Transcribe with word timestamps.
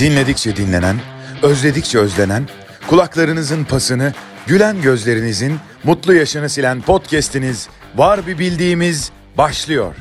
Dinledikçe 0.00 0.56
dinlenen, 0.56 0.96
özledikçe 1.42 1.98
özlenen, 1.98 2.48
kulaklarınızın 2.88 3.64
pasını, 3.64 4.12
gülen 4.46 4.82
gözlerinizin 4.82 5.56
mutlu 5.84 6.14
yaşını 6.14 6.48
silen 6.48 6.82
podcast'iniz 6.82 7.68
Var 7.96 8.26
Bir 8.26 8.38
Bildiğimiz 8.38 9.12
başlıyor. 9.38 9.94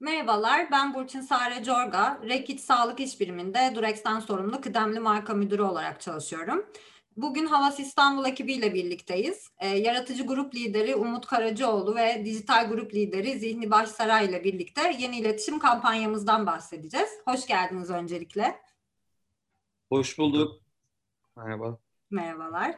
Merhabalar, 0.00 0.70
ben 0.72 0.94
Burçin 0.94 1.20
Sare 1.20 1.64
Corga. 1.64 2.18
Rekit 2.28 2.60
Sağlık 2.60 3.00
İş 3.00 3.20
Biriminde 3.20 3.72
Durex'ten 3.74 4.20
sorumlu 4.20 4.60
kıdemli 4.60 5.00
marka 5.00 5.34
müdürü 5.34 5.62
olarak 5.62 6.00
çalışıyorum. 6.00 6.64
Bugün 7.18 7.46
Havas 7.46 7.80
İstanbul 7.80 8.24
ekibiyle 8.24 8.74
birlikteyiz. 8.74 9.50
Ee, 9.58 9.68
yaratıcı 9.68 10.26
grup 10.26 10.54
lideri 10.54 10.96
Umut 10.96 11.26
Karacıoğlu 11.26 11.96
ve 11.96 12.24
dijital 12.24 12.68
grup 12.68 12.94
lideri 12.94 13.38
Zihni 13.38 13.70
Başsaray 13.70 14.26
ile 14.26 14.44
birlikte 14.44 14.96
yeni 14.98 15.18
iletişim 15.18 15.58
kampanyamızdan 15.58 16.46
bahsedeceğiz. 16.46 17.10
Hoş 17.24 17.46
geldiniz 17.46 17.90
öncelikle. 17.90 18.60
Hoş 19.88 20.18
bulduk. 20.18 20.62
Merhaba. 21.36 21.78
Merhabalar. 22.10 22.70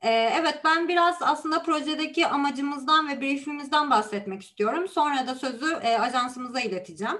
Ee, 0.00 0.10
evet 0.10 0.60
ben 0.64 0.88
biraz 0.88 1.22
aslında 1.22 1.62
projedeki 1.62 2.26
amacımızdan 2.26 3.08
ve 3.08 3.20
briefimizden 3.20 3.90
bahsetmek 3.90 4.42
istiyorum. 4.42 4.88
Sonra 4.88 5.26
da 5.26 5.34
sözü 5.34 5.74
e, 5.82 5.98
ajansımıza 5.98 6.60
ileteceğim. 6.60 7.18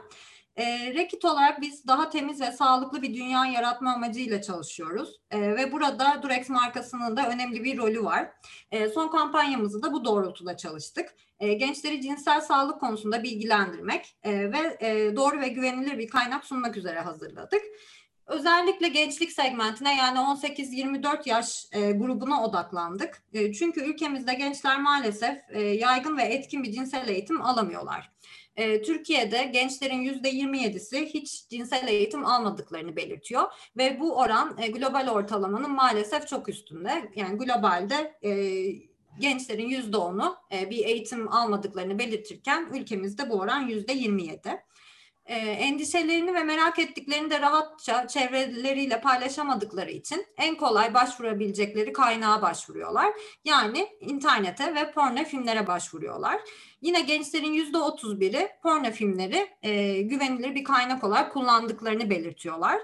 E, 0.56 0.94
Rekit 0.94 1.24
olarak 1.24 1.60
biz 1.60 1.86
daha 1.86 2.10
temiz 2.10 2.40
ve 2.40 2.52
sağlıklı 2.52 3.02
bir 3.02 3.14
dünya 3.14 3.46
yaratma 3.46 3.92
amacıyla 3.92 4.42
çalışıyoruz. 4.42 5.20
E, 5.30 5.40
ve 5.40 5.72
burada 5.72 6.22
Durex 6.22 6.48
markasının 6.48 7.16
da 7.16 7.28
önemli 7.28 7.64
bir 7.64 7.78
rolü 7.78 8.04
var. 8.04 8.30
E, 8.70 8.88
son 8.88 9.08
kampanyamızı 9.08 9.82
da 9.82 9.92
bu 9.92 10.04
doğrultuda 10.04 10.56
çalıştık. 10.56 11.14
E, 11.40 11.52
gençleri 11.54 12.00
cinsel 12.00 12.40
sağlık 12.40 12.80
konusunda 12.80 13.22
bilgilendirmek 13.22 14.16
e, 14.22 14.52
ve 14.52 14.76
e, 14.80 15.16
doğru 15.16 15.40
ve 15.40 15.48
güvenilir 15.48 15.98
bir 15.98 16.08
kaynak 16.08 16.44
sunmak 16.44 16.76
üzere 16.76 17.00
hazırladık. 17.00 17.62
Özellikle 18.26 18.88
gençlik 18.88 19.32
segmentine 19.32 19.96
yani 19.96 20.18
18-24 20.18 21.28
yaş 21.28 21.66
e, 21.72 21.92
grubuna 21.92 22.44
odaklandık. 22.44 23.22
E, 23.32 23.52
çünkü 23.52 23.80
ülkemizde 23.80 24.34
gençler 24.34 24.80
maalesef 24.80 25.38
e, 25.48 25.62
yaygın 25.62 26.16
ve 26.18 26.22
etkin 26.22 26.62
bir 26.62 26.72
cinsel 26.72 27.08
eğitim 27.08 27.42
alamıyorlar. 27.42 28.10
E, 28.56 28.82
Türkiye'de 28.82 29.44
gençlerin 29.44 30.00
yüzde 30.00 30.30
27'si 30.30 31.06
hiç 31.06 31.48
cinsel 31.48 31.88
eğitim 31.88 32.26
almadıklarını 32.26 32.96
belirtiyor 32.96 33.42
ve 33.76 34.00
bu 34.00 34.18
oran 34.18 34.56
e, 34.58 34.68
global 34.68 35.08
ortalamanın 35.08 35.70
maalesef 35.70 36.28
çok 36.28 36.48
üstünde. 36.48 37.10
Yani 37.16 37.38
globalde 37.38 38.14
e, 38.22 38.32
gençlerin 39.18 39.68
yüzde 39.68 39.96
onu 39.96 40.36
e, 40.52 40.70
bir 40.70 40.84
eğitim 40.84 41.32
almadıklarını 41.32 41.98
belirtirken 41.98 42.68
ülkemizde 42.72 43.30
bu 43.30 43.34
oran 43.34 43.60
yüzde 43.60 43.92
27 43.92 44.64
e, 45.26 45.34
endişelerini 45.36 46.34
ve 46.34 46.44
merak 46.44 46.78
ettiklerini 46.78 47.30
de 47.30 47.40
rahatça 47.40 48.06
çevreleriyle 48.08 49.00
paylaşamadıkları 49.00 49.90
için 49.90 50.26
en 50.36 50.54
kolay 50.54 50.94
başvurabilecekleri 50.94 51.92
kaynağa 51.92 52.42
başvuruyorlar. 52.42 53.12
Yani 53.44 53.88
internete 54.00 54.74
ve 54.74 54.90
porno 54.90 55.24
filmlere 55.24 55.66
başvuruyorlar. 55.66 56.40
Yine 56.82 57.00
gençlerin 57.00 57.52
yüzde 57.52 57.78
otuz 57.78 58.20
biri 58.20 58.48
porno 58.62 58.90
filmleri 58.90 59.48
e, 59.62 60.02
güvenilir 60.02 60.54
bir 60.54 60.64
kaynak 60.64 61.04
olarak 61.04 61.32
kullandıklarını 61.32 62.10
belirtiyorlar. 62.10 62.80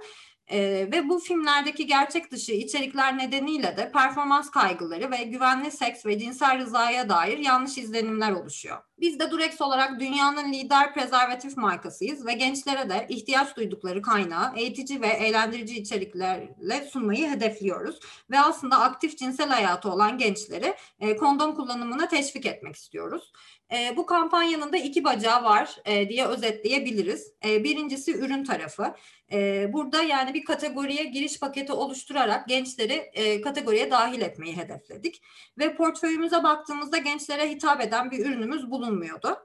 Ee, 0.53 0.89
ve 0.93 1.09
bu 1.09 1.19
filmlerdeki 1.19 1.87
gerçek 1.87 2.31
dışı 2.31 2.53
içerikler 2.53 3.19
nedeniyle 3.19 3.77
de 3.77 3.93
performans 3.93 4.51
kaygıları 4.51 5.11
ve 5.11 5.17
güvenli 5.17 5.70
seks 5.70 6.06
ve 6.06 6.19
cinsel 6.19 6.59
rızaya 6.59 7.09
dair 7.09 7.39
yanlış 7.39 7.79
izlenimler 7.79 8.33
oluşuyor. 8.33 8.78
Biz 9.01 9.21
de 9.21 9.31
Durex 9.31 9.61
olarak 9.61 10.01
dünyanın 10.01 10.53
lider 10.53 10.95
prezervatif 10.95 11.56
markasıyız 11.56 12.27
ve 12.27 12.33
gençlere 12.33 12.91
de 12.91 13.06
ihtiyaç 13.09 13.56
duydukları 13.56 14.03
kaynağı 14.03 14.56
eğitici 14.56 15.01
ve 15.01 15.06
eğlendirici 15.06 15.77
içeriklerle 15.77 16.89
sunmayı 16.91 17.31
hedefliyoruz. 17.31 18.01
Ve 18.31 18.41
aslında 18.41 18.81
aktif 18.81 19.19
cinsel 19.19 19.49
hayatı 19.49 19.91
olan 19.91 20.19
gençleri 20.19 20.75
e, 21.00 21.16
kondom 21.16 21.55
kullanımına 21.55 22.09
teşvik 22.09 22.47
etmek 22.47 22.77
istiyoruz. 22.77 23.33
E, 23.72 23.97
bu 23.97 24.06
kampanyanın 24.06 24.72
da 24.72 24.76
iki 24.76 25.04
bacağı 25.04 25.44
var 25.44 25.76
e, 25.84 26.08
diye 26.08 26.26
özetleyebiliriz. 26.26 27.32
E, 27.44 27.64
birincisi 27.64 28.16
ürün 28.19 28.44
tarafı. 28.44 28.94
E, 29.32 29.70
burada 29.72 30.03
yani 30.03 30.34
bir 30.34 30.44
kategoriye 30.44 31.04
giriş 31.04 31.41
paketi 31.41 31.72
oluşturarak 31.72 32.48
gençleri 32.48 32.92
e, 32.92 33.41
kategoriye 33.41 33.91
dahil 33.91 34.20
etmeyi 34.20 34.56
hedefledik. 34.56 35.22
Ve 35.59 35.76
portföyümüze 35.76 36.42
baktığımızda 36.42 36.98
gençlere 36.98 37.50
hitap 37.50 37.80
eden 37.80 38.10
bir 38.10 38.26
ürünümüz 38.26 38.70
bulunmuyordu. 38.70 39.38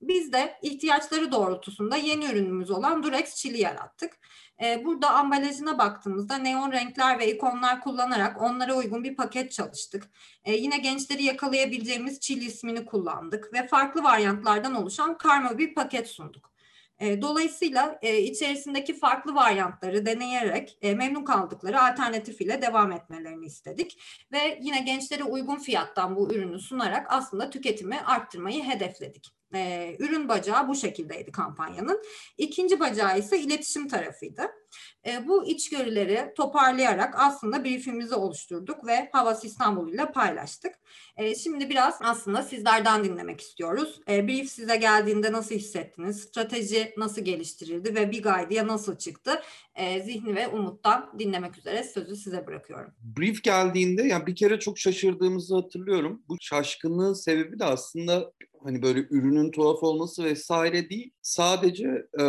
Biz 0.00 0.32
de 0.32 0.58
ihtiyaçları 0.62 1.32
doğrultusunda 1.32 1.96
yeni 1.96 2.24
ürünümüz 2.24 2.70
olan 2.70 3.02
Durex 3.02 3.34
Chili 3.34 3.60
yarattık. 3.60 4.18
Ee, 4.62 4.84
burada 4.84 5.10
ambalajına 5.10 5.78
baktığımızda 5.78 6.38
neon 6.38 6.72
renkler 6.72 7.18
ve 7.18 7.34
ikonlar 7.34 7.80
kullanarak 7.80 8.42
onlara 8.42 8.74
uygun 8.74 9.04
bir 9.04 9.16
paket 9.16 9.52
çalıştık. 9.52 10.10
Ee, 10.44 10.52
yine 10.52 10.78
gençleri 10.78 11.22
yakalayabileceğimiz 11.22 12.20
Chili 12.20 12.44
ismini 12.44 12.84
kullandık 12.84 13.52
ve 13.52 13.66
farklı 13.66 14.02
varyantlardan 14.02 14.74
oluşan 14.74 15.18
karma 15.18 15.58
bir 15.58 15.74
paket 15.74 16.08
sunduk. 16.08 16.48
Ee, 17.00 17.22
dolayısıyla 17.22 17.98
e, 18.02 18.18
içerisindeki 18.18 18.98
farklı 18.98 19.34
varyantları 19.34 20.06
deneyerek 20.06 20.78
e, 20.82 20.94
memnun 20.94 21.24
kaldıkları 21.24 21.82
alternatif 21.82 22.40
ile 22.40 22.62
devam 22.62 22.92
etmelerini 22.92 23.46
istedik. 23.46 24.02
Ve 24.32 24.58
yine 24.62 24.80
gençlere 24.80 25.24
uygun 25.24 25.56
fiyattan 25.56 26.16
bu 26.16 26.34
ürünü 26.34 26.58
sunarak 26.58 27.06
aslında 27.08 27.50
tüketimi 27.50 28.00
arttırmayı 28.00 28.64
hedefledik. 28.64 29.37
E, 29.54 29.96
ürün 29.98 30.28
bacağı 30.28 30.68
bu 30.68 30.74
şekildeydi 30.74 31.32
kampanyanın. 31.32 32.02
İkinci 32.38 32.80
bacağı 32.80 33.18
ise 33.18 33.38
iletişim 33.38 33.88
tarafıydı. 33.88 34.42
E, 35.06 35.28
bu 35.28 35.46
içgörüleri 35.46 36.32
toparlayarak 36.36 37.14
aslında 37.18 37.64
briefimizi 37.64 38.14
oluşturduk 38.14 38.86
ve 38.86 39.08
Havas 39.12 39.44
İstanbul 39.44 39.92
ile 39.92 40.12
paylaştık. 40.12 40.74
E, 41.16 41.34
şimdi 41.34 41.70
biraz 41.70 41.98
aslında 42.00 42.42
sizlerden 42.42 43.04
dinlemek 43.04 43.40
istiyoruz. 43.40 44.00
E, 44.10 44.28
brief 44.28 44.50
size 44.50 44.76
geldiğinde 44.76 45.32
nasıl 45.32 45.54
hissettiniz? 45.54 46.20
Strateji 46.20 46.94
nasıl 46.96 47.22
geliştirildi 47.22 47.94
ve 47.94 48.10
Big 48.10 48.26
Idea 48.26 48.66
nasıl 48.66 48.98
çıktı? 48.98 49.42
E, 49.74 50.02
Zihni 50.02 50.34
ve 50.34 50.48
Umut'tan 50.48 51.18
dinlemek 51.18 51.58
üzere 51.58 51.84
sözü 51.84 52.16
size 52.16 52.46
bırakıyorum. 52.46 52.92
Brief 53.00 53.42
geldiğinde 53.42 54.02
yani 54.02 54.26
bir 54.26 54.36
kere 54.36 54.58
çok 54.58 54.78
şaşırdığımızı 54.78 55.54
hatırlıyorum. 55.54 56.22
Bu 56.28 56.36
şaşkınlığın 56.40 57.12
sebebi 57.12 57.58
de 57.58 57.64
aslında 57.64 58.32
hani 58.62 58.82
böyle 58.82 59.00
ürünün 59.00 59.50
tuhaf 59.50 59.82
olması 59.82 60.24
vesaire 60.24 60.90
değil. 60.90 61.10
Sadece 61.22 62.06
e, 62.20 62.24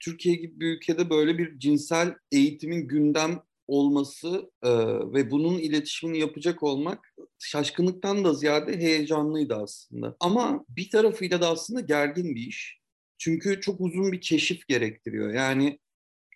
Türkiye 0.00 0.34
gibi 0.34 0.60
bir 0.60 0.76
ülkede 0.76 1.10
böyle 1.10 1.38
bir 1.38 1.58
cinsel 1.58 2.14
eğitimin 2.32 2.88
gündem 2.88 3.42
olması 3.66 4.50
e, 4.62 4.70
ve 5.12 5.30
bunun 5.30 5.58
iletişimini 5.58 6.18
yapacak 6.18 6.62
olmak 6.62 7.14
şaşkınlıktan 7.38 8.24
da 8.24 8.34
ziyade 8.34 8.76
heyecanlıydı 8.76 9.54
aslında. 9.54 10.16
Ama 10.20 10.64
bir 10.68 10.90
tarafıyla 10.90 11.40
da 11.40 11.48
aslında 11.48 11.80
gergin 11.80 12.34
bir 12.34 12.46
iş. 12.46 12.78
Çünkü 13.18 13.60
çok 13.60 13.80
uzun 13.80 14.12
bir 14.12 14.20
keşif 14.20 14.68
gerektiriyor. 14.68 15.34
Yani 15.34 15.78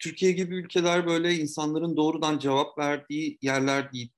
Türkiye 0.00 0.32
gibi 0.32 0.54
ülkeler 0.56 1.06
böyle 1.06 1.34
insanların 1.34 1.96
doğrudan 1.96 2.38
cevap 2.38 2.78
verdiği 2.78 3.38
yerler 3.42 3.92
değil. 3.92 4.10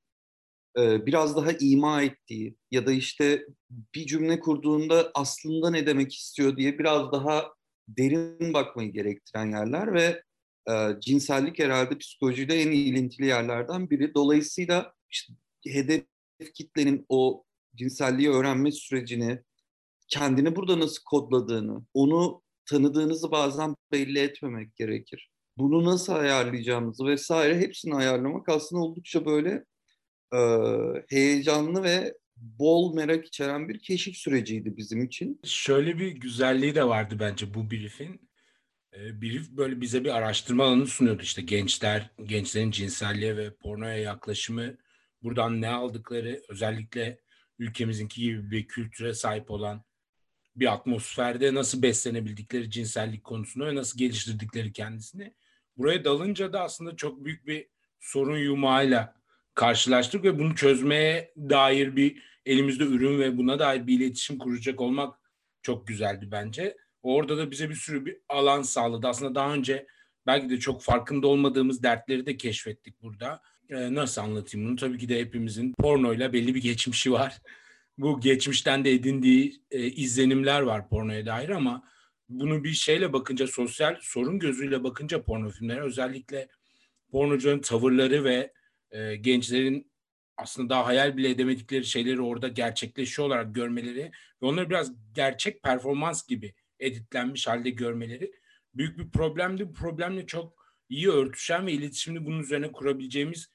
Biraz 0.77 1.37
daha 1.37 1.53
ima 1.61 2.03
ettiği 2.03 2.57
ya 2.71 2.87
da 2.87 2.93
işte 2.93 3.47
bir 3.95 4.07
cümle 4.07 4.41
kurduğunda 4.41 5.11
aslında 5.15 5.71
ne 5.71 5.87
demek 5.87 6.15
istiyor 6.15 6.57
diye 6.57 6.79
biraz 6.79 7.13
daha 7.13 7.55
derin 7.89 8.55
bakmayı 8.55 8.93
gerektiren 8.93 9.51
yerler 9.51 9.95
ve 9.95 10.23
e, 10.71 11.01
cinsellik 11.01 11.59
herhalde 11.59 11.99
psikolojide 11.99 12.63
en 12.63 12.71
ilintili 12.71 13.27
yerlerden 13.27 13.91
biri. 13.91 14.15
Dolayısıyla 14.15 14.95
işte 15.11 15.33
hedef 15.67 16.05
kitlenin 16.55 17.07
o 17.09 17.45
cinselliği 17.77 18.31
öğrenme 18.31 18.73
sürecini, 18.73 19.43
kendini 20.09 20.57
burada 20.57 20.81
nasıl 20.81 21.03
kodladığını, 21.05 21.85
onu 21.95 22.43
tanıdığınızı 22.67 23.31
bazen 23.31 23.77
belli 23.93 24.19
etmemek 24.19 24.77
gerekir. 24.77 25.31
Bunu 25.59 25.85
nasıl 25.85 26.13
ayarlayacağımızı 26.13 27.07
vesaire 27.07 27.59
hepsini 27.59 27.95
ayarlamak 27.95 28.49
aslında 28.49 28.83
oldukça 28.83 29.27
böyle 29.27 29.65
heyecanlı 31.09 31.83
ve 31.83 32.15
bol 32.37 32.95
merak 32.95 33.27
içeren 33.27 33.69
bir 33.69 33.79
keşif 33.79 34.17
süreciydi 34.17 34.77
bizim 34.77 35.05
için. 35.05 35.41
Şöyle 35.45 35.99
bir 35.99 36.09
güzelliği 36.09 36.75
de 36.75 36.85
vardı 36.85 37.17
bence 37.21 37.55
bu 37.55 37.71
brief'in. 37.71 38.31
E, 38.97 39.23
brief 39.23 39.51
böyle 39.51 39.81
bize 39.81 40.05
bir 40.05 40.17
araştırma 40.17 40.65
alanı 40.65 40.87
sunuyordu 40.87 41.23
işte 41.23 41.43
gençler, 41.43 42.11
gençlerin 42.25 42.71
cinselliğe 42.71 43.37
ve 43.37 43.55
pornoya 43.55 43.97
yaklaşımı, 43.97 44.77
buradan 45.23 45.61
ne 45.61 45.69
aldıkları, 45.69 46.43
özellikle 46.49 47.21
ülkemizinki 47.59 48.21
gibi 48.21 48.51
bir 48.51 48.67
kültüre 48.67 49.15
sahip 49.15 49.51
olan 49.51 49.85
bir 50.57 50.73
atmosferde 50.73 51.55
nasıl 51.55 51.83
beslenebildikleri 51.83 52.71
cinsellik 52.71 53.25
konusunda 53.25 53.67
ve 53.67 53.75
nasıl 53.75 53.99
geliştirdikleri 53.99 54.73
kendisini. 54.73 55.35
Buraya 55.77 56.05
dalınca 56.05 56.53
da 56.53 56.63
aslında 56.63 56.97
çok 56.97 57.25
büyük 57.25 57.47
bir 57.47 57.67
sorun 58.01 58.39
yumağıyla 58.39 59.24
karşılaştık 59.55 60.25
ve 60.25 60.39
bunu 60.39 60.55
çözmeye 60.55 61.33
dair 61.37 61.97
bir 61.97 62.23
elimizde 62.47 62.85
ürün 62.85 63.19
ve 63.19 63.37
buna 63.37 63.59
dair 63.59 63.87
bir 63.87 64.01
iletişim 64.01 64.39
kuracak 64.39 64.81
olmak 64.81 65.19
çok 65.63 65.87
güzeldi 65.87 66.29
bence. 66.33 66.77
Orada 67.03 67.39
da 67.39 67.51
bize 67.51 67.71
bir 67.71 67.75
sürü 67.75 68.07
bir 68.07 68.17
alan 68.29 68.63
sağladı. 68.63 69.09
Aslında 69.09 69.35
daha 69.35 69.55
önce 69.55 69.87
belki 70.27 70.51
de 70.51 70.59
çok 70.59 70.83
farkında 70.83 71.27
olmadığımız 71.27 71.83
dertleri 71.83 72.27
de 72.27 72.37
keşfettik 72.37 73.03
burada. 73.03 73.43
Ee, 73.71 73.95
nasıl 73.95 74.21
anlatayım 74.23 74.69
bunu? 74.69 74.77
Tabii 74.77 74.99
ki 74.99 75.09
de 75.09 75.21
hepimizin 75.21 75.75
pornoyla 75.79 76.33
belli 76.33 76.55
bir 76.55 76.63
geçmişi 76.63 77.13
var. 77.13 77.39
Bu 77.99 78.21
geçmişten 78.21 78.85
de 78.85 78.93
edindiği 78.93 79.63
e, 79.71 79.87
izlenimler 79.87 80.61
var 80.61 80.89
pornoya 80.89 81.27
dair 81.27 81.49
ama 81.49 81.85
bunu 82.29 82.65
bir 82.65 82.73
şeyle 82.73 83.13
bakınca, 83.13 83.47
sosyal 83.47 83.97
sorun 84.01 84.39
gözüyle 84.39 84.85
bakınca 84.85 85.23
porno 85.23 85.51
filmlere 85.51 85.81
özellikle 85.81 86.49
pornocuların 87.11 87.61
tavırları 87.61 88.25
ve 88.25 88.53
e, 88.95 89.17
gençlerin 89.17 89.93
aslında 90.37 90.71
daha 90.71 90.87
hayal 90.87 91.17
bile 91.17 91.31
edemedikleri 91.31 91.85
şeyleri 91.85 92.21
orada 92.21 92.49
gerçekleşiyor 92.49 93.29
olarak 93.29 93.55
görmeleri 93.55 94.13
ve 94.43 94.47
onları 94.47 94.71
biraz 94.71 94.93
gerçek 95.13 95.63
performans 95.63 96.27
gibi 96.27 96.55
editlenmiş 96.79 97.47
halde 97.47 97.71
görmeleri 97.71 98.33
büyük 98.75 98.99
bir 98.99 99.11
problemdi. 99.11 99.69
Bu 99.69 99.73
problemle 99.73 100.27
çok 100.27 100.65
iyi 100.89 101.09
örtüşen 101.09 101.67
ve 101.67 101.73
iletişimini 101.73 102.27
bunun 102.27 102.41
üzerine 102.41 102.73
kurabileceğimiz 102.73 103.51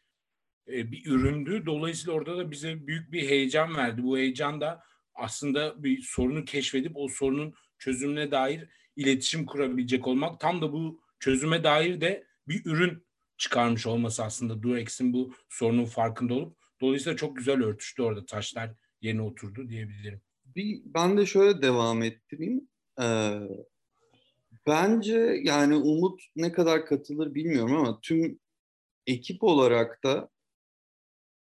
e, 0.68 0.92
bir 0.92 1.06
üründü. 1.06 1.64
Dolayısıyla 1.66 2.14
orada 2.14 2.38
da 2.38 2.52
bize 2.52 2.88
büyük 2.88 3.12
bir 3.12 3.30
heyecan 3.30 3.76
verdi. 3.76 4.04
Bu 4.04 4.18
heyecan 4.18 4.62
da 4.62 4.84
aslında 5.16 5.84
bir 5.84 6.02
sorunu 6.02 6.46
keşfedip 6.46 6.92
o 6.96 7.08
sorunun 7.08 7.54
çözümüne 7.78 8.32
dair 8.32 8.68
iletişim 8.96 9.46
kurabilecek 9.46 10.08
olmak. 10.08 10.40
Tam 10.40 10.62
da 10.62 10.74
bu 10.74 11.02
çözüme 11.20 11.64
dair 11.64 12.02
de 12.02 12.28
bir 12.48 12.66
ürün 12.66 13.09
çıkarmış 13.40 13.88
olması 13.88 14.24
aslında 14.24 14.64
Durex'in 14.64 15.14
bu 15.14 15.34
sorunun 15.50 15.86
farkında 15.86 16.34
olup 16.34 16.58
dolayısıyla 16.82 17.18
çok 17.18 17.38
güzel 17.38 17.64
örtüştü 17.64 18.02
orada 18.02 18.26
taşlar 18.26 18.72
yerine 19.02 19.22
oturdu 19.22 19.70
diyebilirim. 19.70 20.22
Bir, 20.46 20.82
ben 20.86 21.18
de 21.18 21.26
şöyle 21.26 21.62
devam 21.62 22.04
ettireyim. 22.04 22.68
Ee, 23.02 23.40
bence 24.68 25.42
yani 25.44 25.76
Umut 25.76 26.22
ne 26.36 26.52
kadar 26.52 26.86
katılır 26.86 27.36
bilmiyorum 27.36 27.76
ama 27.76 28.00
tüm 28.02 28.40
ekip 29.08 29.44
olarak 29.44 30.04
da 30.04 30.30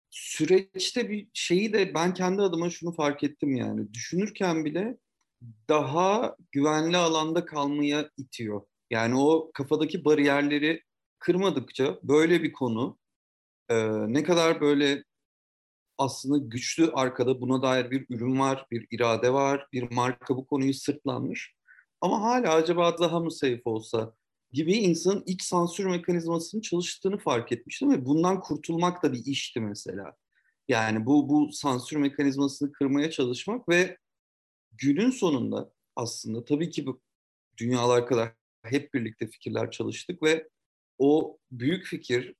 süreçte 0.09 1.09
bir 1.09 1.27
şeyi 1.33 1.73
de 1.73 1.93
ben 1.93 2.13
kendi 2.13 2.41
adıma 2.41 2.69
şunu 2.69 2.91
fark 2.91 3.23
ettim 3.23 3.55
yani 3.55 3.93
düşünürken 3.93 4.65
bile 4.65 4.97
daha 5.69 6.35
güvenli 6.51 6.97
alanda 6.97 7.45
kalmaya 7.45 8.09
itiyor. 8.17 8.61
Yani 8.89 9.15
o 9.19 9.51
kafadaki 9.53 10.05
bariyerleri 10.05 10.83
kırmadıkça 11.19 11.99
böyle 12.03 12.43
bir 12.43 12.53
konu 12.53 12.97
e, 13.69 13.89
ne 14.13 14.23
kadar 14.23 14.61
böyle 14.61 15.03
aslında 15.97 16.37
güçlü 16.37 16.91
arkada 16.91 17.41
buna 17.41 17.61
dair 17.61 17.91
bir 17.91 18.05
ürün 18.09 18.39
var, 18.39 18.65
bir 18.71 18.87
irade 18.91 19.33
var, 19.33 19.67
bir 19.73 19.91
marka 19.91 20.37
bu 20.37 20.47
konuyu 20.47 20.73
sırtlanmış. 20.73 21.55
Ama 22.01 22.21
hala 22.21 22.53
acaba 22.53 22.97
daha 22.99 23.19
mı 23.19 23.31
safe 23.31 23.61
olsa 23.65 24.13
gibi 24.51 24.73
insanın 24.73 25.23
iç 25.25 25.43
sansür 25.43 25.85
mekanizmasının 25.85 26.61
çalıştığını 26.61 27.17
fark 27.17 27.51
etmiştim 27.51 27.91
ve 27.91 28.05
bundan 28.05 28.39
kurtulmak 28.39 29.03
da 29.03 29.13
bir 29.13 29.25
işti 29.25 29.59
mesela. 29.59 30.15
Yani 30.67 31.05
bu 31.05 31.29
bu 31.29 31.51
sansür 31.51 31.97
mekanizmasını 31.97 32.71
kırmaya 32.71 33.11
çalışmak 33.11 33.69
ve 33.69 33.97
günün 34.71 35.11
sonunda 35.11 35.71
aslında 35.95 36.45
tabii 36.45 36.69
ki 36.69 36.85
bu 36.85 37.01
dünyalar 37.57 38.07
kadar 38.07 38.33
hep 38.63 38.93
birlikte 38.93 39.27
fikirler 39.27 39.71
çalıştık 39.71 40.23
ve 40.23 40.49
o 40.99 41.37
büyük 41.51 41.85
fikir 41.85 42.35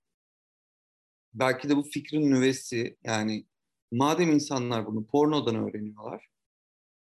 belki 1.34 1.70
de 1.70 1.76
bu 1.76 1.84
fikrin 1.84 2.32
nüvesi 2.32 2.98
yani 3.04 3.46
madem 3.92 4.32
insanlar 4.32 4.86
bunu 4.86 5.08
pornodan 5.08 5.56
öğreniyorlar 5.56 6.28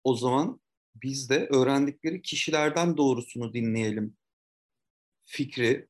o 0.04 0.16
zaman 0.16 0.60
biz 0.94 1.30
de 1.30 1.46
öğrendikleri 1.46 2.22
kişilerden 2.22 2.96
doğrusunu 2.96 3.52
dinleyelim 3.54 4.16
fikri 5.24 5.88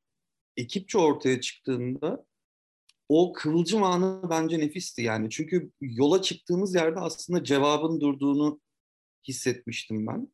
ekipçe 0.56 0.99
ortaya 0.99 1.41
çıktığında 1.41 2.26
o 3.08 3.32
kıvılcım 3.32 3.82
anı 3.82 4.31
bence 4.31 4.58
nefisti 4.58 5.03
yani. 5.03 5.31
Çünkü 5.31 5.73
yola 5.81 6.23
çıktığımız 6.23 6.75
yerde 6.75 7.00
aslında 7.00 7.44
cevabın 7.44 8.00
durduğunu 8.00 8.61
hissetmiştim 9.29 10.06
ben. 10.06 10.32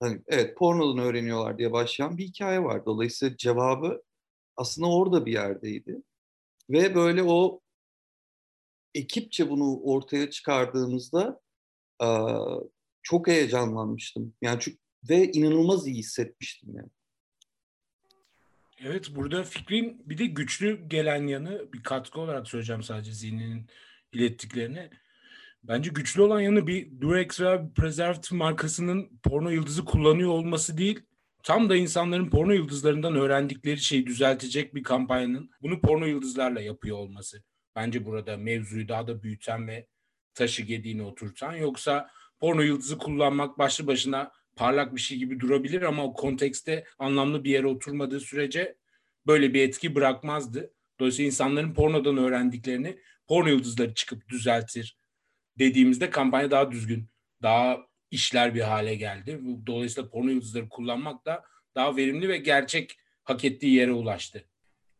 Hani 0.00 0.22
evet 0.26 0.56
pornodan 0.58 1.04
öğreniyorlar 1.04 1.58
diye 1.58 1.72
başlayan 1.72 2.18
bir 2.18 2.24
hikaye 2.24 2.62
var. 2.62 2.86
Dolayısıyla 2.86 3.36
cevabı 3.36 4.02
aslında 4.58 4.88
orada 4.88 5.26
bir 5.26 5.32
yerdeydi. 5.32 6.02
Ve 6.70 6.94
böyle 6.94 7.22
o 7.22 7.60
ekipçe 8.94 9.50
bunu 9.50 9.80
ortaya 9.80 10.30
çıkardığımızda 10.30 11.40
çok 13.02 13.28
heyecanlanmıştım. 13.28 14.34
Yani 14.42 14.58
çünkü, 14.60 14.78
ve 15.10 15.32
inanılmaz 15.32 15.86
iyi 15.86 15.96
hissetmiştim 15.96 16.76
yani. 16.76 16.90
Evet 18.80 19.14
burada 19.14 19.44
fikrin 19.44 20.02
bir 20.04 20.18
de 20.18 20.26
güçlü 20.26 20.88
gelen 20.88 21.26
yanı 21.26 21.72
bir 21.72 21.82
katkı 21.82 22.20
olarak 22.20 22.48
söyleyeceğim 22.48 22.82
sadece 22.82 23.12
zihninin 23.12 23.66
ilettiklerini. 24.12 24.90
Bence 25.62 25.90
güçlü 25.90 26.22
olan 26.22 26.40
yanı 26.40 26.66
bir 26.66 27.00
Durex 27.00 27.40
veya 27.40 27.70
Preservative 27.74 28.38
markasının 28.38 29.20
porno 29.22 29.50
yıldızı 29.50 29.84
kullanıyor 29.84 30.30
olması 30.30 30.78
değil. 30.78 31.00
Tam 31.48 31.70
da 31.70 31.76
insanların 31.76 32.30
porno 32.30 32.52
yıldızlarından 32.52 33.16
öğrendikleri 33.16 33.80
şeyi 33.80 34.06
düzeltecek 34.06 34.74
bir 34.74 34.82
kampanyanın 34.82 35.50
bunu 35.62 35.80
porno 35.80 36.06
yıldızlarla 36.06 36.60
yapıyor 36.60 36.98
olması. 36.98 37.42
Bence 37.76 38.04
burada 38.04 38.36
mevzuyu 38.36 38.88
daha 38.88 39.06
da 39.06 39.22
büyüten 39.22 39.68
ve 39.68 39.86
taşı 40.34 40.62
gediğini 40.62 41.02
oturtan. 41.02 41.52
Yoksa 41.52 42.10
porno 42.38 42.60
yıldızı 42.60 42.98
kullanmak 42.98 43.58
başlı 43.58 43.86
başına 43.86 44.32
parlak 44.56 44.94
bir 44.94 45.00
şey 45.00 45.18
gibi 45.18 45.40
durabilir 45.40 45.82
ama 45.82 46.04
o 46.04 46.12
kontekste 46.12 46.84
anlamlı 46.98 47.44
bir 47.44 47.50
yere 47.50 47.66
oturmadığı 47.66 48.20
sürece 48.20 48.76
böyle 49.26 49.54
bir 49.54 49.68
etki 49.68 49.94
bırakmazdı. 49.94 50.74
Dolayısıyla 51.00 51.26
insanların 51.26 51.74
pornodan 51.74 52.16
öğrendiklerini 52.16 52.98
porno 53.26 53.48
yıldızları 53.48 53.94
çıkıp 53.94 54.28
düzeltir 54.28 54.98
dediğimizde 55.58 56.10
kampanya 56.10 56.50
daha 56.50 56.70
düzgün, 56.70 57.10
daha 57.42 57.78
işler 58.10 58.54
bir 58.54 58.60
hale 58.60 58.94
geldi. 58.94 59.40
Dolayısıyla 59.66 60.10
porno 60.10 60.30
yıldızları 60.30 60.68
kullanmak 60.68 61.26
da 61.26 61.44
daha 61.74 61.96
verimli 61.96 62.28
ve 62.28 62.36
gerçek 62.38 62.98
hak 63.24 63.44
ettiği 63.44 63.74
yere 63.74 63.92
ulaştı. 63.92 64.47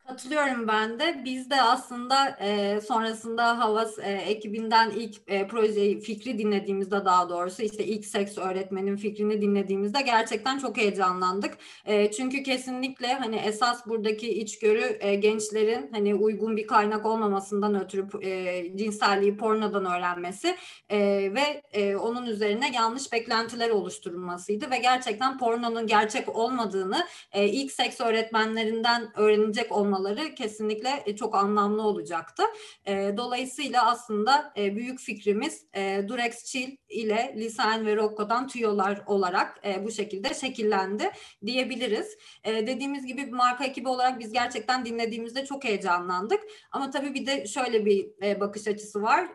Katılıyorum 0.09 0.67
ben 0.67 0.99
de. 0.99 1.21
Biz 1.25 1.49
de 1.49 1.61
aslında 1.61 2.29
e, 2.29 2.81
sonrasında 2.81 3.59
Havas 3.59 3.99
e, 3.99 4.11
ekibinden 4.11 4.89
ilk 4.89 5.15
e, 5.27 5.47
projeyi, 5.47 5.99
fikri 5.99 6.37
dinlediğimizde 6.37 7.05
daha 7.05 7.29
doğrusu 7.29 7.63
işte 7.63 7.85
ilk 7.85 8.05
seks 8.05 8.37
öğretmenin 8.37 8.95
fikrini 8.95 9.41
dinlediğimizde 9.41 10.01
gerçekten 10.01 10.59
çok 10.59 10.77
heyecanlandık. 10.77 11.57
E, 11.85 12.11
çünkü 12.11 12.43
kesinlikle 12.43 13.13
hani 13.13 13.35
esas 13.35 13.87
buradaki 13.87 14.39
içgörü 14.41 14.97
e, 14.99 15.15
gençlerin 15.15 15.89
hani 15.91 16.15
uygun 16.15 16.57
bir 16.57 16.67
kaynak 16.67 17.05
olmamasından 17.05 17.83
ötürü 17.83 18.07
e, 18.21 18.77
cinselliği 18.77 19.37
pornodan 19.37 19.85
öğrenmesi 19.85 20.55
e, 20.89 20.97
ve 21.33 21.61
e, 21.73 21.95
onun 21.95 22.25
üzerine 22.25 22.71
yanlış 22.75 23.11
beklentiler 23.13 23.69
oluşturulmasıydı 23.69 24.71
ve 24.71 24.77
gerçekten 24.77 25.37
pornonun 25.37 25.87
gerçek 25.87 26.35
olmadığını 26.35 27.07
e, 27.31 27.47
ilk 27.47 27.71
seks 27.71 28.01
öğretmenlerinden 28.01 29.19
öğrenecek 29.19 29.71
olmalı 29.71 29.98
olmaları 29.99 30.35
kesinlikle 30.35 31.03
e, 31.05 31.15
çok 31.15 31.35
anlamlı 31.35 31.81
olacaktı. 31.81 32.43
E, 32.85 33.13
dolayısıyla 33.17 33.85
aslında 33.85 34.53
e, 34.57 34.75
büyük 34.75 34.99
fikrimiz 34.99 35.65
Durex 36.07 36.43
Chill 36.43 36.77
ile 36.89 37.33
Lisan 37.37 37.85
ve 37.85 37.95
Rocco'dan 37.95 38.47
tüyolar 38.47 39.01
olarak 39.07 39.63
bu 39.83 39.91
şekilde 39.91 40.33
şekillendi 40.33 41.11
diyebiliriz. 41.45 42.17
Dediğimiz 42.45 43.05
gibi 43.05 43.25
marka 43.25 43.65
ekibi 43.65 43.89
olarak 43.89 44.19
biz 44.19 44.31
gerçekten 44.31 44.85
dinlediğimizde 44.85 45.45
çok 45.45 45.63
heyecanlandık. 45.63 46.39
Ama 46.71 46.89
tabii 46.89 47.13
bir 47.13 47.25
de 47.25 47.47
şöyle 47.47 47.85
bir 47.85 48.09
bakış 48.39 48.67
açısı 48.67 49.01
var. 49.01 49.27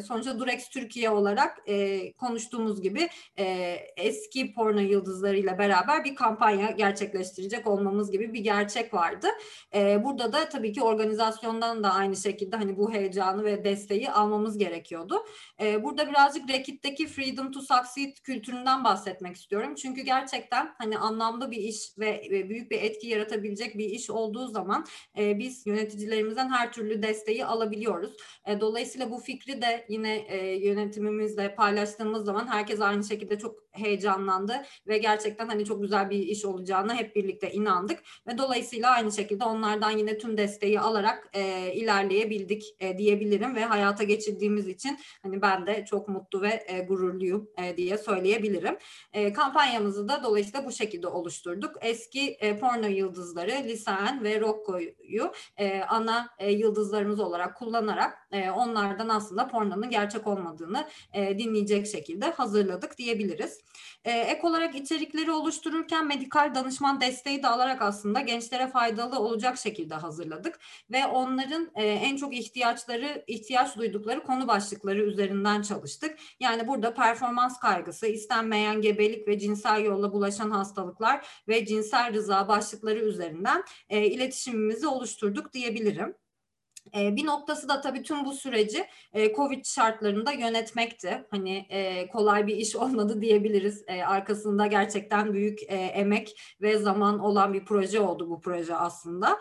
Sonuçta 0.00 0.38
Durex 0.38 0.68
Türkiye 0.68 1.10
olarak 1.10 1.58
konuştuğumuz 2.18 2.82
gibi 2.82 3.08
eski 3.96 4.54
porno 4.54 4.80
yıldızlarıyla 4.80 5.58
beraber 5.58 6.04
bir 6.04 6.14
kampanya 6.14 6.70
gerçekleştirecek 6.70 7.66
olmamız 7.66 8.10
gibi 8.10 8.34
bir 8.34 8.40
gerçek 8.40 8.94
vardı. 8.94 9.26
Burada 10.04 10.32
da 10.32 10.48
tabii 10.48 10.72
ki 10.72 10.82
organizasyondan 10.82 11.84
da 11.84 11.92
aynı 11.92 12.16
şekilde 12.16 12.56
hani 12.56 12.76
bu 12.76 12.92
heyecanı 12.92 13.44
ve 13.44 13.64
desteği 13.64 14.10
almamız 14.10 14.58
gerekiyordu. 14.58 15.26
Burada 15.60 16.08
birazcık 16.08 16.50
Rekit'teki 16.50 17.06
Freedom 17.06 17.52
to 17.52 17.60
Succeed 17.60 18.16
kültüründen 18.16 18.84
bahsetmek 18.84 19.36
istiyorum. 19.36 19.74
Çünkü 19.74 20.00
gerçekten 20.00 20.74
hani 20.78 20.98
anlamlı 20.98 21.50
bir 21.50 21.56
iş 21.56 21.98
ve 21.98 22.22
büyük 22.48 22.70
bir 22.70 22.82
etki 22.82 23.08
yaratabilecek 23.08 23.78
bir 23.78 23.84
iş 23.84 24.10
olduğu 24.10 24.46
zaman 24.46 24.86
biz 25.16 25.66
yöneticilerimizden 25.66 26.48
her 26.48 26.72
türlü 26.72 27.02
desteği 27.02 27.44
alabiliyoruz. 27.44 28.16
Dolayısıyla 28.60 29.10
bu 29.10 29.18
fikri 29.18 29.62
de 29.62 29.86
yine 29.88 30.36
yönetimimizle 30.56 31.54
paylaştığımız 31.54 32.24
zaman 32.24 32.46
herkes 32.46 32.80
aynı 32.80 33.04
şekilde 33.04 33.38
çok 33.38 33.62
heyecanlandı 33.72 34.62
ve 34.86 34.98
gerçekten 34.98 35.48
hani 35.48 35.64
çok 35.64 35.82
güzel 35.82 36.10
bir 36.10 36.18
iş 36.18 36.44
olacağını 36.44 36.94
hep 36.94 37.16
birlikte 37.16 37.52
inandık 37.52 38.02
ve 38.26 38.38
dolayısıyla 38.38 38.90
aynı 38.90 39.12
şekilde 39.12 39.44
onlardan 39.82 39.98
yine 39.98 40.18
tüm 40.18 40.36
desteği 40.36 40.80
alarak 40.80 41.30
e, 41.34 41.72
ilerleyebildik 41.74 42.76
e, 42.80 42.98
diyebilirim 42.98 43.54
ve 43.54 43.64
hayata 43.64 44.04
geçirdiğimiz 44.04 44.68
için 44.68 44.98
hani 45.22 45.42
ben 45.42 45.66
de 45.66 45.84
çok 45.84 46.08
mutlu 46.08 46.42
ve 46.42 46.64
e, 46.66 46.80
gururluyum 46.80 47.48
e, 47.58 47.76
diye 47.76 47.98
söyleyebilirim. 47.98 48.78
E, 49.12 49.32
kampanyamızı 49.32 50.08
da 50.08 50.22
dolayısıyla 50.24 50.66
bu 50.66 50.72
şekilde 50.72 51.06
oluşturduk. 51.06 51.76
Eski 51.80 52.30
e, 52.40 52.58
porno 52.58 52.86
yıldızları 52.86 53.50
Lisan 53.64 54.24
ve 54.24 54.40
Rocco'yu 54.40 55.32
e, 55.56 55.80
ana 55.80 56.28
e, 56.38 56.52
yıldızlarımız 56.52 57.20
olarak 57.20 57.56
kullanarak 57.56 58.18
e, 58.32 58.50
onlardan 58.50 59.08
aslında 59.08 59.48
pornonun 59.48 59.90
gerçek 59.90 60.26
olmadığını 60.26 60.88
e, 61.12 61.38
dinleyecek 61.38 61.86
şekilde 61.86 62.30
hazırladık 62.30 62.98
diyebiliriz. 62.98 63.60
E, 64.04 64.10
ek 64.10 64.46
olarak 64.46 64.74
içerikleri 64.74 65.32
oluştururken 65.32 66.06
medikal 66.06 66.54
danışman 66.54 67.00
desteği 67.00 67.42
de 67.42 67.48
alarak 67.48 67.82
aslında 67.82 68.20
gençlere 68.20 68.66
faydalı 68.66 69.18
olacak 69.18 69.58
şekilde 69.58 69.94
hazırladık 69.94 70.60
ve 70.90 71.06
onların 71.06 71.70
e, 71.74 71.84
en 71.84 72.16
çok 72.16 72.34
ihtiyaçları 72.34 73.24
ihtiyaç 73.26 73.76
duydukları 73.76 74.22
konu 74.22 74.48
başlıkları 74.48 75.02
üzerinden 75.02 75.62
çalıştık. 75.62 76.18
Yani 76.40 76.68
burada 76.68 76.94
performans 76.94 77.60
kaygısı, 77.60 78.06
istenmeyen 78.06 78.80
gebelik 78.80 79.28
ve 79.28 79.38
cinsel 79.38 79.84
yolla 79.84 80.12
bulaşan 80.12 80.50
hastalıklar 80.50 81.26
ve 81.48 81.66
cinsel 81.66 82.14
rıza 82.14 82.48
başlıkları 82.48 82.98
üzerinden 82.98 83.64
e, 83.88 84.06
iletişimimizi 84.06 84.86
oluşturduk 84.86 85.52
diyebilirim. 85.52 86.14
E, 86.96 87.16
bir 87.16 87.26
noktası 87.26 87.68
da 87.68 87.80
tabii 87.80 88.02
tüm 88.02 88.24
bu 88.24 88.32
süreci 88.32 88.84
e, 89.12 89.34
Covid 89.34 89.64
şartlarında 89.64 90.32
yönetmekti. 90.32 91.24
Hani 91.30 91.66
e, 91.68 92.08
kolay 92.08 92.46
bir 92.46 92.56
iş 92.56 92.76
olmadı 92.76 93.22
diyebiliriz. 93.22 93.84
E, 93.86 94.02
arkasında 94.02 94.66
gerçekten 94.66 95.32
büyük 95.32 95.58
emek 95.68 96.40
ve 96.60 96.78
zaman 96.78 97.18
olan 97.18 97.54
bir 97.54 97.64
proje 97.64 98.00
oldu 98.00 98.30
bu 98.30 98.40
proje 98.40 98.74
aslında. 98.74 99.38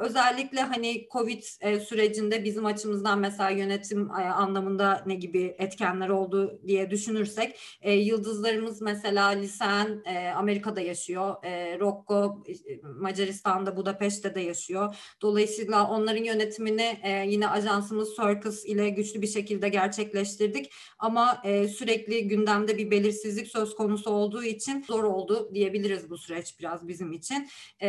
Özellikle 0.00 0.60
hani 0.60 1.08
Covid 1.12 1.42
sürecinde 1.80 2.44
bizim 2.44 2.66
açımızdan 2.66 3.18
mesela 3.18 3.50
yönetim 3.50 4.10
anlamında 4.10 5.02
ne 5.06 5.14
gibi 5.14 5.54
etkenler 5.58 6.08
oldu 6.08 6.60
diye 6.66 6.90
düşünürsek 6.90 7.58
yıldızlarımız 7.84 8.82
mesela 8.82 9.28
Lisen 9.28 10.02
Amerika'da 10.36 10.80
yaşıyor. 10.80 11.34
Rocco 11.80 12.44
Macaristan'da 12.82 13.76
Budapeşte'de 13.76 14.40
yaşıyor. 14.40 14.96
Dolayısıyla 15.22 15.88
onlar 15.88 16.11
onların 16.12 16.24
yönetimini 16.24 16.98
e, 17.02 17.24
yine 17.26 17.48
ajansımız 17.48 18.16
Circus 18.16 18.64
ile 18.64 18.90
güçlü 18.90 19.22
bir 19.22 19.26
şekilde 19.26 19.68
gerçekleştirdik. 19.68 20.72
Ama 20.98 21.42
e, 21.44 21.68
sürekli 21.68 22.28
gündemde 22.28 22.78
bir 22.78 22.90
belirsizlik 22.90 23.48
söz 23.48 23.74
konusu 23.74 24.10
olduğu 24.10 24.44
için 24.44 24.82
zor 24.82 25.04
oldu 25.04 25.50
diyebiliriz 25.54 26.10
bu 26.10 26.18
süreç 26.18 26.58
biraz 26.60 26.88
bizim 26.88 27.12
için. 27.12 27.48
E, 27.80 27.88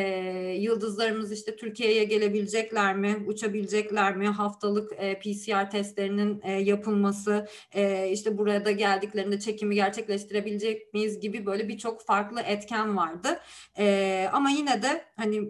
yıldızlarımız 0.60 1.32
işte 1.32 1.56
Türkiye'ye 1.56 2.04
gelebilecekler 2.04 2.96
mi, 2.96 3.24
uçabilecekler 3.28 4.16
mi, 4.18 4.28
haftalık 4.28 4.92
e, 4.98 5.20
PCR 5.20 5.72
testlerinin 5.72 6.42
e, 6.44 6.52
yapılması, 6.52 7.48
e, 7.76 8.10
işte 8.12 8.38
buraya 8.38 8.66
da 8.66 8.72
geldiklerinde 8.72 9.40
çekimi 9.40 9.76
gerçekleştirebilecek 9.76 10.94
miyiz 10.94 11.20
gibi 11.20 11.46
böyle 11.46 11.68
birçok 11.68 12.06
farklı 12.06 12.42
etken 12.42 12.98
vardı. 12.98 13.40
E, 13.78 14.30
ama 14.34 14.50
yine 14.50 14.82
de 14.82 15.06
hani 15.16 15.50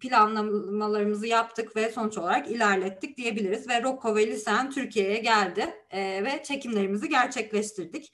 planlamalarımızı 0.00 1.26
yaptık 1.26 1.76
ve 1.76 1.92
son 1.92 2.07
sonuç 2.08 2.18
olarak 2.18 2.50
ilerlettik 2.50 3.16
diyebiliriz 3.16 3.68
ve 3.68 3.82
Rocco 3.82 4.16
ve 4.16 4.26
Lisen 4.26 4.70
Türkiye'ye 4.70 5.18
geldi 5.18 5.74
e, 5.90 6.24
ve 6.24 6.42
çekimlerimizi 6.42 7.08
gerçekleştirdik. 7.08 8.12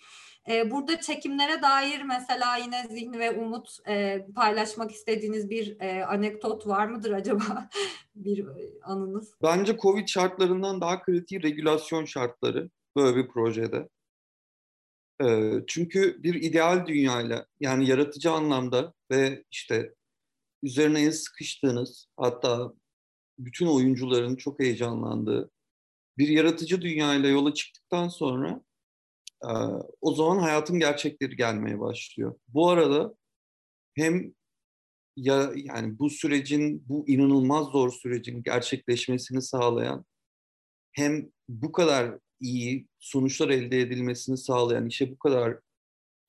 E, 0.48 0.70
burada 0.70 1.00
çekimlere 1.00 1.62
dair 1.62 2.02
mesela 2.02 2.56
yine 2.56 2.86
Zihni 2.90 3.18
ve 3.18 3.30
Umut 3.30 3.78
e, 3.88 4.26
paylaşmak 4.34 4.90
istediğiniz 4.90 5.50
bir 5.50 5.80
e, 5.80 6.04
anekdot 6.04 6.66
var 6.66 6.86
mıdır 6.86 7.12
acaba? 7.12 7.68
bir 8.14 8.46
anınız. 8.82 9.34
Bence 9.42 9.76
Covid 9.76 10.08
şartlarından 10.08 10.80
daha 10.80 11.02
kritik 11.02 11.44
regülasyon 11.44 12.04
şartları 12.04 12.70
böyle 12.96 13.16
bir 13.16 13.28
projede. 13.28 13.88
E, 15.24 15.52
çünkü 15.66 16.22
bir 16.22 16.34
ideal 16.34 16.86
dünyayla 16.86 17.46
yani 17.60 17.88
yaratıcı 17.88 18.30
anlamda 18.30 18.92
ve 19.10 19.44
işte 19.50 19.94
üzerine 20.62 21.12
sıkıştığınız 21.12 22.06
hatta 22.16 22.72
bütün 23.38 23.66
oyuncuların 23.66 24.36
çok 24.36 24.60
heyecanlandığı 24.60 25.50
bir 26.18 26.28
yaratıcı 26.28 26.82
dünyayla 26.82 27.28
yola 27.28 27.54
çıktıktan 27.54 28.08
sonra 28.08 28.60
e, 29.42 29.50
o 30.00 30.14
zaman 30.14 30.38
hayatın 30.38 30.78
gerçekleri 30.78 31.36
gelmeye 31.36 31.80
başlıyor. 31.80 32.38
Bu 32.48 32.70
arada 32.70 33.14
hem 33.94 34.34
ya 35.16 35.52
yani 35.56 35.98
bu 35.98 36.10
sürecin 36.10 36.88
bu 36.88 37.08
inanılmaz 37.08 37.66
zor 37.66 37.92
sürecin 37.92 38.42
gerçekleşmesini 38.42 39.42
sağlayan 39.42 40.04
hem 40.92 41.30
bu 41.48 41.72
kadar 41.72 42.18
iyi 42.40 42.88
sonuçlar 42.98 43.48
elde 43.48 43.80
edilmesini 43.80 44.38
sağlayan 44.38 44.86
işe 44.86 45.10
bu 45.10 45.18
kadar 45.18 45.60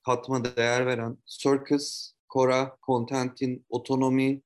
katma 0.05 0.45
değer 0.45 0.85
veren 0.85 1.17
Circus, 1.25 2.13
Cora, 2.33 2.77
Content'in 2.85 3.65
otonomi 3.69 4.41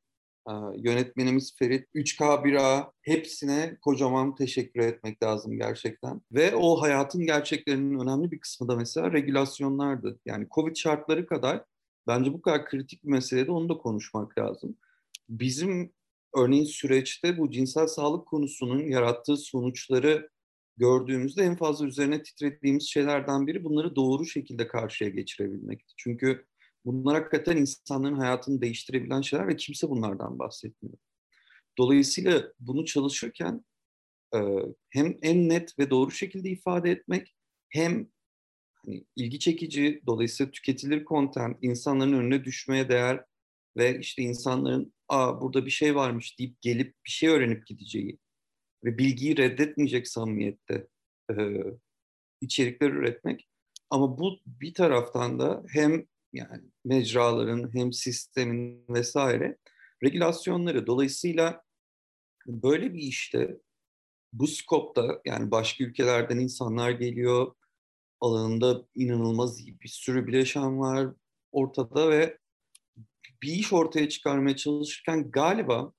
yönetmenimiz 0.77 1.55
Ferit, 1.59 1.87
3K1A 1.95 2.91
hepsine 3.01 3.77
kocaman 3.81 4.35
teşekkür 4.35 4.79
etmek 4.79 5.23
lazım 5.23 5.57
gerçekten. 5.57 6.21
Ve 6.31 6.55
o 6.55 6.81
hayatın 6.81 7.25
gerçeklerinin 7.25 7.99
önemli 7.99 8.31
bir 8.31 8.39
kısmı 8.39 8.67
da 8.67 8.75
mesela 8.75 9.11
regülasyonlardı. 9.11 10.19
Yani 10.25 10.47
Covid 10.51 10.75
şartları 10.75 11.25
kadar 11.25 11.63
bence 12.07 12.33
bu 12.33 12.41
kadar 12.41 12.65
kritik 12.65 13.03
bir 13.03 13.09
meselede 13.09 13.51
onu 13.51 13.69
da 13.69 13.77
konuşmak 13.77 14.37
lazım. 14.37 14.77
Bizim 15.29 15.93
örneğin 16.35 16.65
süreçte 16.65 17.37
bu 17.37 17.51
cinsel 17.51 17.87
sağlık 17.87 18.27
konusunun 18.27 18.79
yarattığı 18.79 19.37
sonuçları 19.37 20.29
gördüğümüzde 20.77 21.43
en 21.43 21.55
fazla 21.55 21.85
üzerine 21.85 22.23
titrediğimiz 22.23 22.89
şeylerden 22.89 23.47
biri 23.47 23.63
bunları 23.63 23.95
doğru 23.95 24.25
şekilde 24.25 24.67
karşıya 24.67 25.09
geçirebilmekti. 25.09 25.93
Çünkü 25.97 26.45
Bunlar 26.85 27.15
hakikaten 27.15 27.57
insanların 27.57 28.19
hayatını 28.19 28.61
değiştirebilen 28.61 29.21
şeyler 29.21 29.47
ve 29.47 29.55
kimse 29.55 29.89
bunlardan 29.89 30.39
bahsetmiyor. 30.39 30.97
Dolayısıyla 31.77 32.53
bunu 32.59 32.85
çalışırken 32.85 33.65
hem 34.89 35.17
en 35.21 35.49
net 35.49 35.79
ve 35.79 35.89
doğru 35.89 36.11
şekilde 36.11 36.49
ifade 36.49 36.91
etmek 36.91 37.35
hem 37.69 38.07
hani 38.85 39.05
ilgi 39.15 39.39
çekici, 39.39 40.01
dolayısıyla 40.07 40.51
tüketilir 40.51 41.05
content, 41.05 41.57
insanların 41.61 42.13
önüne 42.13 42.43
düşmeye 42.43 42.89
değer 42.89 43.25
ve 43.77 43.99
işte 43.99 44.21
insanların 44.21 44.93
aa 45.09 45.41
burada 45.41 45.65
bir 45.65 45.71
şey 45.71 45.95
varmış 45.95 46.39
deyip 46.39 46.61
gelip 46.61 46.95
bir 47.05 47.11
şey 47.11 47.29
öğrenip 47.29 47.67
gideceği 47.67 48.19
ve 48.83 48.97
bilgiyi 48.97 49.37
reddetmeyecek 49.37 50.07
samimiyette 50.07 50.87
e, 51.31 51.63
içerikler 52.41 52.89
üretmek. 52.89 53.49
Ama 53.89 54.17
bu 54.17 54.39
bir 54.45 54.73
taraftan 54.73 55.39
da 55.39 55.63
hem 55.69 56.05
yani 56.33 56.63
mecraların 56.85 57.73
hem 57.73 57.93
sistemin 57.93 58.85
vesaire 58.89 59.57
regülasyonları. 60.03 60.87
Dolayısıyla 60.87 61.63
böyle 62.47 62.93
bir 62.93 63.01
işte 63.01 63.57
bu 64.33 64.47
skopta 64.47 65.21
yani 65.25 65.51
başka 65.51 65.83
ülkelerden 65.83 66.39
insanlar 66.39 66.91
geliyor. 66.91 67.55
Alanında 68.21 68.85
inanılmaz 68.95 69.59
iyi 69.59 69.79
bir 69.79 69.89
sürü 69.89 70.27
bileşen 70.27 70.79
var 70.79 71.13
ortada 71.51 72.09
ve 72.09 72.37
bir 73.41 73.51
iş 73.51 73.73
ortaya 73.73 74.09
çıkarmaya 74.09 74.55
çalışırken 74.55 75.31
galiba 75.31 75.93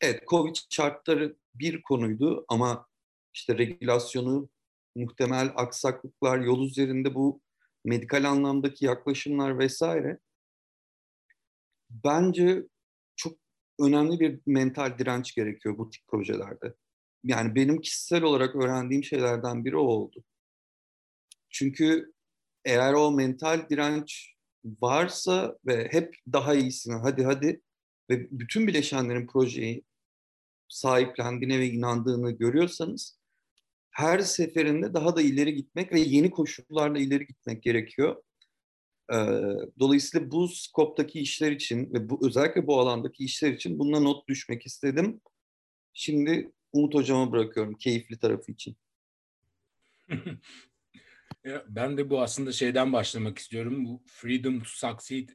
evet 0.00 0.22
Covid 0.28 0.56
şartları 0.70 1.36
bir 1.54 1.82
konuydu 1.82 2.44
ama 2.48 2.86
işte 3.34 3.58
regülasyonu, 3.58 4.48
muhtemel 4.96 5.52
aksaklıklar, 5.56 6.38
yol 6.38 6.66
üzerinde 6.66 7.14
bu 7.14 7.40
medikal 7.86 8.24
anlamdaki 8.24 8.84
yaklaşımlar 8.84 9.58
vesaire 9.58 10.18
bence 11.90 12.62
çok 13.16 13.38
önemli 13.80 14.20
bir 14.20 14.40
mental 14.46 14.98
direnç 14.98 15.34
gerekiyor 15.34 15.78
bu 15.78 15.90
tip 15.90 16.06
projelerde. 16.06 16.74
Yani 17.24 17.54
benim 17.54 17.80
kişisel 17.80 18.22
olarak 18.22 18.56
öğrendiğim 18.56 19.04
şeylerden 19.04 19.64
biri 19.64 19.76
o 19.76 19.80
oldu. 19.80 20.24
Çünkü 21.50 22.12
eğer 22.64 22.92
o 22.92 23.10
mental 23.10 23.68
direnç 23.70 24.34
varsa 24.64 25.58
ve 25.66 25.88
hep 25.92 26.16
daha 26.32 26.54
iyisini 26.54 26.94
hadi 26.94 27.24
hadi 27.24 27.60
ve 28.10 28.30
bütün 28.30 28.66
bileşenlerin 28.66 29.26
projeyi 29.26 29.84
sahiplendiğine 30.68 31.58
ve 31.58 31.66
inandığını 31.66 32.30
görüyorsanız 32.30 33.15
her 33.96 34.18
seferinde 34.18 34.94
daha 34.94 35.16
da 35.16 35.22
ileri 35.22 35.54
gitmek 35.54 35.92
ve 35.92 36.00
yeni 36.00 36.30
koşullarla 36.30 36.98
ileri 36.98 37.26
gitmek 37.26 37.62
gerekiyor. 37.62 38.22
Dolayısıyla 39.78 40.30
bu 40.30 40.48
skoptaki 40.48 41.20
işler 41.20 41.52
için 41.52 41.92
ve 41.92 42.08
bu 42.08 42.26
özellikle 42.26 42.66
bu 42.66 42.80
alandaki 42.80 43.24
işler 43.24 43.52
için 43.52 43.78
bununla 43.78 44.00
not 44.00 44.28
düşmek 44.28 44.66
istedim. 44.66 45.20
Şimdi 45.92 46.52
Umut 46.72 46.94
Hocam'a 46.94 47.32
bırakıyorum 47.32 47.74
keyifli 47.74 48.18
tarafı 48.18 48.52
için. 48.52 48.76
Ben 51.68 51.98
de 51.98 52.10
bu 52.10 52.22
aslında 52.22 52.52
şeyden 52.52 52.92
başlamak 52.92 53.38
istiyorum. 53.38 53.84
Bu 53.84 54.02
freedom 54.06 54.58
to 54.58 54.68
succeed 54.68 55.28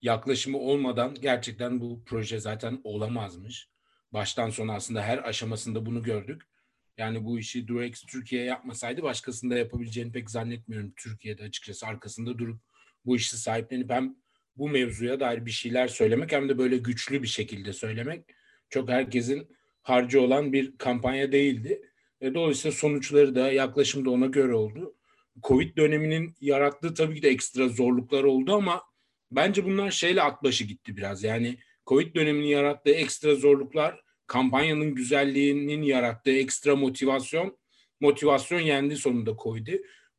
yaklaşımı 0.00 0.58
olmadan 0.58 1.14
gerçekten 1.14 1.80
bu 1.80 2.04
proje 2.04 2.40
zaten 2.40 2.80
olamazmış. 2.84 3.68
Baştan 4.12 4.50
sona 4.50 4.74
aslında 4.74 5.02
her 5.02 5.28
aşamasında 5.28 5.86
bunu 5.86 6.02
gördük. 6.02 6.51
Yani 6.98 7.24
bu 7.24 7.38
işi 7.38 7.68
Durex 7.68 8.02
Türkiye 8.02 8.44
yapmasaydı 8.44 9.02
başkasında 9.02 9.58
yapabileceğini 9.58 10.12
pek 10.12 10.30
zannetmiyorum. 10.30 10.92
Türkiye'de 10.96 11.42
açıkçası 11.42 11.86
arkasında 11.86 12.38
durup 12.38 12.60
bu 13.04 13.16
işi 13.16 13.36
sahiplenip 13.36 13.90
hem 13.90 14.16
bu 14.56 14.68
mevzuya 14.68 15.20
dair 15.20 15.46
bir 15.46 15.50
şeyler 15.50 15.88
söylemek 15.88 16.32
hem 16.32 16.48
de 16.48 16.58
böyle 16.58 16.76
güçlü 16.76 17.22
bir 17.22 17.28
şekilde 17.28 17.72
söylemek 17.72 18.24
çok 18.70 18.88
herkesin 18.88 19.48
harcı 19.82 20.20
olan 20.20 20.52
bir 20.52 20.78
kampanya 20.78 21.32
değildi. 21.32 21.82
E, 22.20 22.34
dolayısıyla 22.34 22.76
sonuçları 22.76 23.34
da 23.34 23.52
yaklaşım 23.52 24.04
da 24.04 24.10
ona 24.10 24.26
göre 24.26 24.54
oldu. 24.54 24.96
Covid 25.42 25.76
döneminin 25.76 26.34
yarattığı 26.40 26.94
tabii 26.94 27.14
ki 27.14 27.22
de 27.22 27.28
ekstra 27.28 27.68
zorluklar 27.68 28.24
oldu 28.24 28.54
ama 28.54 28.82
bence 29.30 29.64
bunlar 29.64 29.90
şeyle 29.90 30.22
at 30.22 30.42
başı 30.42 30.64
gitti 30.64 30.96
biraz. 30.96 31.24
Yani 31.24 31.58
Covid 31.86 32.14
döneminin 32.14 32.46
yarattığı 32.46 32.90
ekstra 32.90 33.34
zorluklar 33.34 34.00
kampanyanın 34.26 34.94
güzelliğinin 34.94 35.82
yarattığı 35.82 36.32
ekstra 36.32 36.76
motivasyon 36.76 37.58
motivasyon 38.00 38.60
yendi 38.60 38.96
sonunda 38.96 39.36
koydu. 39.36 39.70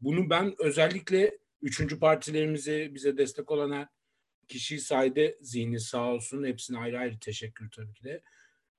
Bunu 0.02 0.30
ben 0.30 0.54
özellikle 0.60 1.38
üçüncü 1.62 2.00
partilerimizi 2.00 2.92
bize 2.94 3.18
destek 3.18 3.52
olan 3.52 3.72
her 3.72 3.88
kişi 4.48 4.80
sayede 4.80 5.38
zihni 5.42 5.80
sağ 5.80 6.14
olsun. 6.14 6.44
Hepsine 6.44 6.78
ayrı 6.78 7.00
ayrı 7.00 7.20
teşekkür 7.20 7.72
tabii 7.72 7.94
ki 7.94 8.04
de. 8.04 8.22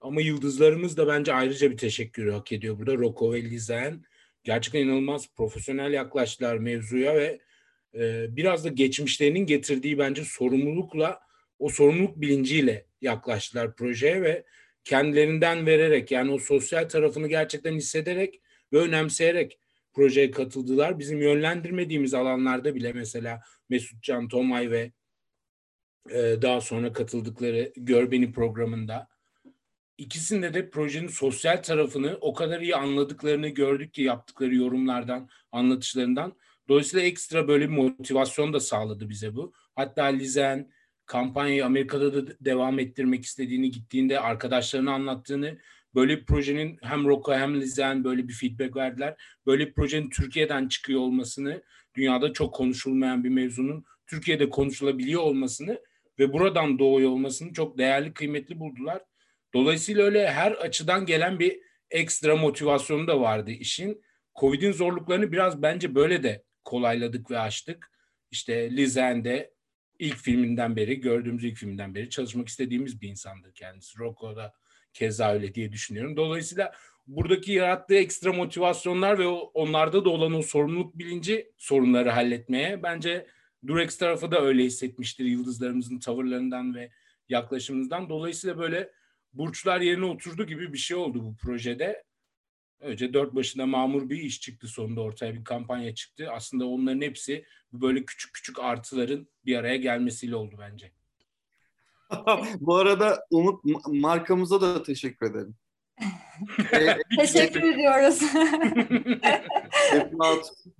Ama 0.00 0.20
yıldızlarımız 0.20 0.96
da 0.96 1.06
bence 1.06 1.32
ayrıca 1.32 1.70
bir 1.70 1.76
teşekkür 1.76 2.28
hak 2.28 2.52
ediyor 2.52 2.78
burada. 2.78 2.94
Rocco 2.94 3.32
ve 3.32 3.42
Lizen 3.42 4.04
gerçekten 4.44 4.80
inanılmaz 4.80 5.28
profesyonel 5.36 5.92
yaklaştılar 5.92 6.56
mevzuya 6.56 7.14
ve 7.14 7.40
e, 7.94 8.26
biraz 8.36 8.64
da 8.64 8.68
geçmişlerinin 8.68 9.46
getirdiği 9.46 9.98
bence 9.98 10.24
sorumlulukla 10.24 11.20
o 11.58 11.68
sorumluluk 11.68 12.20
bilinciyle 12.20 12.86
yaklaştılar 13.00 13.76
projeye 13.76 14.22
ve 14.22 14.44
kendilerinden 14.84 15.66
vererek 15.66 16.10
yani 16.10 16.32
o 16.32 16.38
sosyal 16.38 16.88
tarafını 16.88 17.28
gerçekten 17.28 17.74
hissederek 17.74 18.40
ve 18.72 18.78
önemseyerek 18.78 19.58
projeye 19.92 20.30
katıldılar. 20.30 20.98
Bizim 20.98 21.20
yönlendirmediğimiz 21.20 22.14
alanlarda 22.14 22.74
bile 22.74 22.92
mesela 22.92 23.40
Mesut 23.68 24.02
Can 24.02 24.28
Tomay 24.28 24.70
ve 24.70 24.92
e, 26.10 26.42
daha 26.42 26.60
sonra 26.60 26.92
katıldıkları 26.92 27.72
Gör 27.76 28.10
Beni 28.10 28.32
programında 28.32 29.08
ikisinde 29.98 30.54
de 30.54 30.70
projenin 30.70 31.08
sosyal 31.08 31.62
tarafını 31.62 32.18
o 32.20 32.34
kadar 32.34 32.60
iyi 32.60 32.76
anladıklarını 32.76 33.48
gördük 33.48 33.94
ki 33.94 34.02
yaptıkları 34.02 34.54
yorumlardan, 34.54 35.28
anlatışlarından. 35.52 36.36
Dolayısıyla 36.68 37.06
ekstra 37.06 37.48
böyle 37.48 37.64
bir 37.64 37.74
motivasyon 37.74 38.52
da 38.52 38.60
sağladı 38.60 39.08
bize 39.08 39.34
bu. 39.34 39.52
Hatta 39.74 40.04
Lizen 40.04 40.70
kampanyayı 41.06 41.66
Amerika'da 41.66 42.14
da 42.14 42.32
devam 42.40 42.78
ettirmek 42.78 43.24
istediğini 43.24 43.70
gittiğinde 43.70 44.20
arkadaşlarına 44.20 44.92
anlattığını 44.92 45.58
böyle 45.94 46.18
bir 46.18 46.26
projenin 46.26 46.78
hem 46.82 47.04
Rocco 47.04 47.34
hem 47.34 47.60
Lizen 47.60 48.04
böyle 48.04 48.28
bir 48.28 48.32
feedback 48.32 48.76
verdiler. 48.76 49.14
Böyle 49.46 49.66
bir 49.66 49.74
projenin 49.74 50.10
Türkiye'den 50.10 50.68
çıkıyor 50.68 51.00
olmasını, 51.00 51.62
dünyada 51.96 52.32
çok 52.32 52.54
konuşulmayan 52.54 53.24
bir 53.24 53.28
mevzunun 53.28 53.84
Türkiye'de 54.06 54.50
konuşulabiliyor 54.50 55.22
olmasını 55.22 55.80
ve 56.18 56.32
buradan 56.32 56.78
doğuyor 56.78 57.10
olmasını 57.10 57.52
çok 57.52 57.78
değerli, 57.78 58.12
kıymetli 58.14 58.60
buldular. 58.60 59.02
Dolayısıyla 59.54 60.04
öyle 60.04 60.30
her 60.30 60.52
açıdan 60.52 61.06
gelen 61.06 61.38
bir 61.38 61.60
ekstra 61.90 62.36
motivasyonu 62.36 63.06
da 63.06 63.20
vardı 63.20 63.50
işin. 63.50 64.02
Covid'in 64.40 64.72
zorluklarını 64.72 65.32
biraz 65.32 65.62
bence 65.62 65.94
böyle 65.94 66.22
de 66.22 66.44
kolayladık 66.64 67.30
ve 67.30 67.38
açtık. 67.38 67.90
İşte 68.30 68.76
Lizen'de 68.76 69.53
ilk 69.98 70.16
filminden 70.16 70.76
beri, 70.76 71.00
gördüğümüz 71.00 71.44
ilk 71.44 71.56
filminden 71.56 71.94
beri 71.94 72.10
çalışmak 72.10 72.48
istediğimiz 72.48 73.00
bir 73.00 73.08
insandır 73.08 73.52
kendisi. 73.52 73.98
Rocco 73.98 74.36
da 74.36 74.54
keza 74.92 75.32
öyle 75.32 75.54
diye 75.54 75.72
düşünüyorum. 75.72 76.16
Dolayısıyla 76.16 76.72
buradaki 77.06 77.52
yarattığı 77.52 77.94
ekstra 77.94 78.32
motivasyonlar 78.32 79.18
ve 79.18 79.26
onlarda 79.26 80.04
da 80.04 80.10
olan 80.10 80.34
o 80.34 80.42
sorumluluk 80.42 80.98
bilinci 80.98 81.52
sorunları 81.56 82.10
halletmeye 82.10 82.82
bence 82.82 83.26
Durex 83.66 83.98
tarafı 83.98 84.30
da 84.30 84.40
öyle 84.40 84.64
hissetmiştir 84.64 85.24
yıldızlarımızın 85.24 85.98
tavırlarından 85.98 86.74
ve 86.74 86.90
yaklaşımımızdan. 87.28 88.08
Dolayısıyla 88.08 88.58
böyle 88.58 88.90
burçlar 89.32 89.80
yerine 89.80 90.04
oturdu 90.04 90.46
gibi 90.46 90.72
bir 90.72 90.78
şey 90.78 90.96
oldu 90.96 91.24
bu 91.24 91.36
projede. 91.36 92.04
Önce 92.84 93.14
dört 93.14 93.34
başında 93.34 93.66
mamur 93.66 94.10
bir 94.10 94.18
iş 94.18 94.40
çıktı 94.40 94.68
sonunda 94.68 95.00
ortaya 95.00 95.34
bir 95.34 95.44
kampanya 95.44 95.94
çıktı. 95.94 96.30
Aslında 96.30 96.66
onların 96.66 97.00
hepsi 97.00 97.44
böyle 97.72 98.04
küçük 98.04 98.34
küçük 98.34 98.58
artıların 98.58 99.28
bir 99.46 99.56
araya 99.56 99.76
gelmesiyle 99.76 100.36
oldu 100.36 100.56
bence. 100.58 100.92
Bu 102.60 102.76
arada 102.76 103.26
Umut 103.30 103.64
markamıza 103.86 104.60
da 104.60 104.82
teşekkür 104.82 105.30
ederim. 105.30 105.54
teşekkür 107.18 107.62
ediyoruz. 107.62 108.18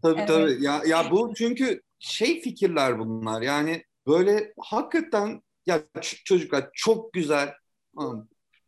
tabii 0.03 0.19
evet. 0.19 0.29
tabii. 0.29 0.65
Ya, 0.65 0.83
ya 0.87 1.11
bu 1.11 1.33
çünkü 1.37 1.83
şey 1.99 2.41
fikirler 2.41 2.99
bunlar. 2.99 3.43
Yani 3.43 3.85
böyle 4.07 4.53
hakikaten 4.59 5.43
ya 5.67 5.83
çocuklar 6.25 6.71
çok 6.73 7.13
güzel 7.13 7.55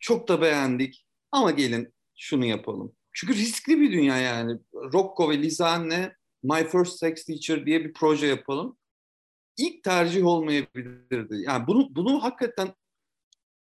çok 0.00 0.28
da 0.28 0.40
beğendik 0.40 1.06
ama 1.32 1.50
gelin 1.50 1.94
şunu 2.16 2.44
yapalım. 2.44 2.96
Çünkü 3.16 3.34
riskli 3.34 3.80
bir 3.80 3.92
dünya 3.92 4.16
yani. 4.16 4.58
Rocco 4.74 5.30
ve 5.30 5.38
Lizanne 5.38 6.16
My 6.42 6.68
First 6.68 6.98
Sex 6.98 7.24
Teacher 7.24 7.66
diye 7.66 7.84
bir 7.84 7.92
proje 7.92 8.26
yapalım. 8.26 8.78
İlk 9.56 9.84
tercih 9.84 10.26
olmayabilirdi. 10.26 11.36
Yani 11.36 11.66
bunu 11.66 11.96
bunu 11.96 12.22
hakikaten 12.22 12.74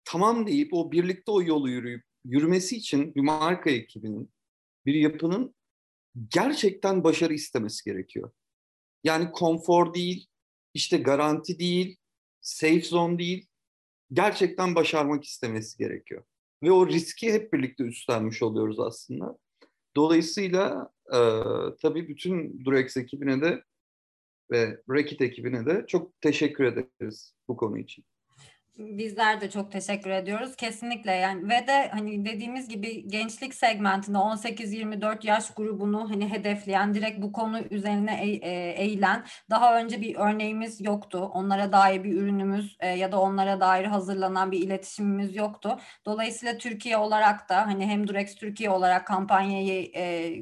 tamam 0.04 0.46
deyip 0.46 0.74
o 0.74 0.92
birlikte 0.92 1.30
o 1.30 1.42
yolu 1.42 1.70
yürüyüp 1.70 2.04
yürümesi 2.24 2.76
için 2.76 3.14
bir 3.14 3.20
marka 3.20 3.70
ekibinin, 3.70 4.30
bir 4.86 4.94
yapının 4.94 5.54
gerçekten 6.30 7.04
başarı 7.04 7.34
istemesi 7.34 7.84
gerekiyor. 7.84 8.30
Yani 9.04 9.30
konfor 9.30 9.94
değil, 9.94 10.26
işte 10.74 10.96
garanti 10.96 11.58
değil, 11.58 11.96
safe 12.40 12.82
zone 12.82 13.18
değil, 13.18 13.46
gerçekten 14.12 14.74
başarmak 14.74 15.24
istemesi 15.24 15.78
gerekiyor. 15.78 16.24
Ve 16.62 16.72
o 16.72 16.88
riski 16.88 17.32
hep 17.32 17.52
birlikte 17.52 17.84
üstlenmiş 17.84 18.42
oluyoruz 18.42 18.80
aslında. 18.80 19.38
Dolayısıyla 19.96 20.92
e, 21.06 21.18
tabii 21.82 22.08
bütün 22.08 22.64
Durex 22.64 22.96
ekibine 22.96 23.40
de 23.40 23.64
ve 24.50 24.82
Rekit 24.90 25.20
ekibine 25.20 25.66
de 25.66 25.84
çok 25.88 26.20
teşekkür 26.20 26.64
ederiz 26.64 27.34
bu 27.48 27.56
konu 27.56 27.78
için. 27.78 28.04
Bizler 28.78 29.40
de 29.40 29.50
çok 29.50 29.72
teşekkür 29.72 30.10
ediyoruz. 30.10 30.56
Kesinlikle 30.56 31.12
yani 31.12 31.48
ve 31.48 31.66
de 31.66 31.88
hani 31.88 32.24
dediğimiz 32.24 32.68
gibi 32.68 33.08
gençlik 33.08 33.54
segmentinde 33.54 34.18
18-24 34.18 35.26
yaş 35.26 35.54
grubunu 35.54 36.10
hani 36.10 36.30
hedefleyen 36.30 36.94
direkt 36.94 37.22
bu 37.22 37.32
konu 37.32 37.60
üzerine 37.70 38.24
e, 38.24 38.30
e, 38.30 38.70
eğilen 38.70 39.24
daha 39.50 39.78
önce 39.80 40.00
bir 40.00 40.16
örneğimiz 40.16 40.80
yoktu. 40.80 41.30
Onlara 41.34 41.72
dair 41.72 42.04
bir 42.04 42.12
ürünümüz 42.12 42.76
e, 42.80 42.88
ya 42.88 43.12
da 43.12 43.20
onlara 43.20 43.60
dair 43.60 43.84
hazırlanan 43.84 44.50
bir 44.50 44.60
iletişimimiz 44.62 45.36
yoktu. 45.36 45.78
Dolayısıyla 46.06 46.58
Türkiye 46.58 46.96
olarak 46.96 47.48
da 47.48 47.66
hani 47.66 47.86
hem 47.86 48.08
Durex 48.08 48.34
Türkiye 48.34 48.70
olarak 48.70 49.06
kampanyayı 49.06 49.90
e, 49.96 50.34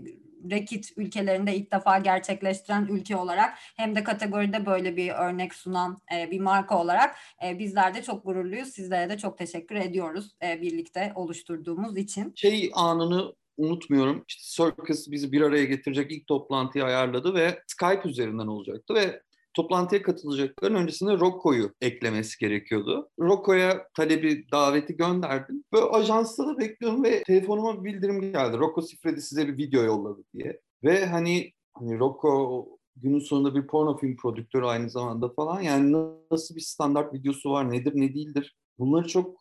Rekit 0.51 0.93
ülkelerinde 0.97 1.57
ilk 1.57 1.73
defa 1.73 1.99
gerçekleştiren 1.99 2.87
ülke 2.91 3.17
olarak 3.17 3.59
hem 3.77 3.97
de 3.97 4.05
kategoride 4.05 4.67
böyle 4.67 4.97
bir 4.97 5.11
örnek 5.11 5.55
sunan 5.55 5.99
e, 6.15 6.31
bir 6.31 6.41
marka 6.41 6.79
olarak 6.79 7.17
e, 7.45 7.59
bizler 7.59 7.95
de 7.95 8.03
çok 8.03 8.25
gururluyuz. 8.25 8.69
Sizlere 8.69 9.11
de 9.11 9.19
çok 9.19 9.39
teşekkür 9.39 9.77
ediyoruz 9.77 10.37
e, 10.43 10.63
birlikte 10.63 11.13
oluşturduğumuz 11.15 11.97
için. 11.97 12.33
Şey 12.37 12.71
anını 12.75 13.35
unutmuyorum. 13.57 14.25
İşte 14.29 14.65
Circus 14.65 15.11
bizi 15.11 15.33
bir 15.33 15.41
araya 15.41 15.65
getirecek 15.65 16.13
ilk 16.13 16.27
toplantıyı 16.27 16.85
ayarladı 16.85 17.35
ve 17.35 17.63
Skype 17.67 18.09
üzerinden 18.09 18.47
olacaktı 18.47 18.95
ve 18.95 19.23
toplantıya 19.57 20.03
katılacakların 20.03 20.75
öncesinde 20.75 21.13
Rocco'yu 21.13 21.73
eklemesi 21.81 22.39
gerekiyordu. 22.39 23.11
Rocco'ya 23.21 23.89
talebi, 23.95 24.47
daveti 24.53 24.97
gönderdim. 24.97 25.65
Böyle 25.73 25.85
ajansta 25.85 26.47
da 26.47 26.59
bekliyorum 26.59 27.05
ve 27.05 27.23
telefonuma 27.23 27.85
bir 27.85 27.95
bildirim 27.95 28.21
geldi. 28.21 28.59
Rocco 28.59 28.83
Sifredi 28.83 29.23
size 29.23 29.49
bir 29.49 29.59
video 29.59 29.83
yolladı 29.83 30.25
diye. 30.35 30.61
Ve 30.85 31.07
hani 31.07 31.53
hani 31.75 31.99
Rocco 31.99 32.67
günün 32.97 33.19
sonunda 33.19 33.55
bir 33.55 33.67
porno 33.67 33.99
film 33.99 34.17
prodüktörü 34.17 34.65
aynı 34.65 34.91
zamanda 34.91 35.29
falan. 35.29 35.61
Yani 35.61 35.97
nasıl 36.31 36.57
bir 36.57 36.61
standart 36.61 37.15
videosu 37.15 37.51
var, 37.51 37.71
nedir 37.71 37.93
ne 37.95 38.15
değildir. 38.15 38.57
Bunları 38.79 39.09
çok 39.09 39.37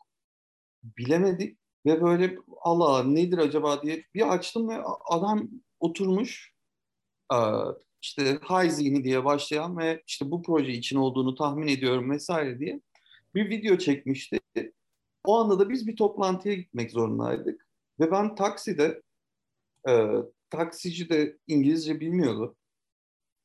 bilemedik 0.84 1.58
ve 1.86 2.02
böyle 2.02 2.38
Allah 2.62 3.04
nedir 3.04 3.38
acaba 3.38 3.82
diye 3.82 4.04
bir 4.14 4.34
açtım 4.34 4.70
ve 4.70 4.78
adam 5.10 5.50
oturmuş 5.80 6.56
işte 8.06 8.40
high 8.50 8.72
zihni 8.72 9.04
diye 9.04 9.26
başlayan 9.26 9.78
ve 9.78 10.04
işte 10.08 10.32
bu 10.32 10.42
proje 10.42 10.72
için 10.72 10.96
olduğunu 10.96 11.36
tahmin 11.36 11.68
ediyorum 11.68 12.12
vesaire 12.12 12.60
diye 12.60 12.82
bir 13.36 13.50
video 13.50 13.78
çekmişti. 13.78 14.40
O 15.24 15.38
anda 15.40 15.60
da 15.60 15.70
biz 15.70 15.88
bir 15.88 15.96
toplantıya 15.96 16.56
gitmek 16.56 16.92
zorundaydık. 16.92 17.68
Ve 18.00 18.12
ben 18.12 18.36
takside, 18.36 19.02
e, 19.88 20.10
taksici 20.50 21.10
de 21.10 21.38
İngilizce 21.48 22.00
bilmiyordu. 22.00 22.56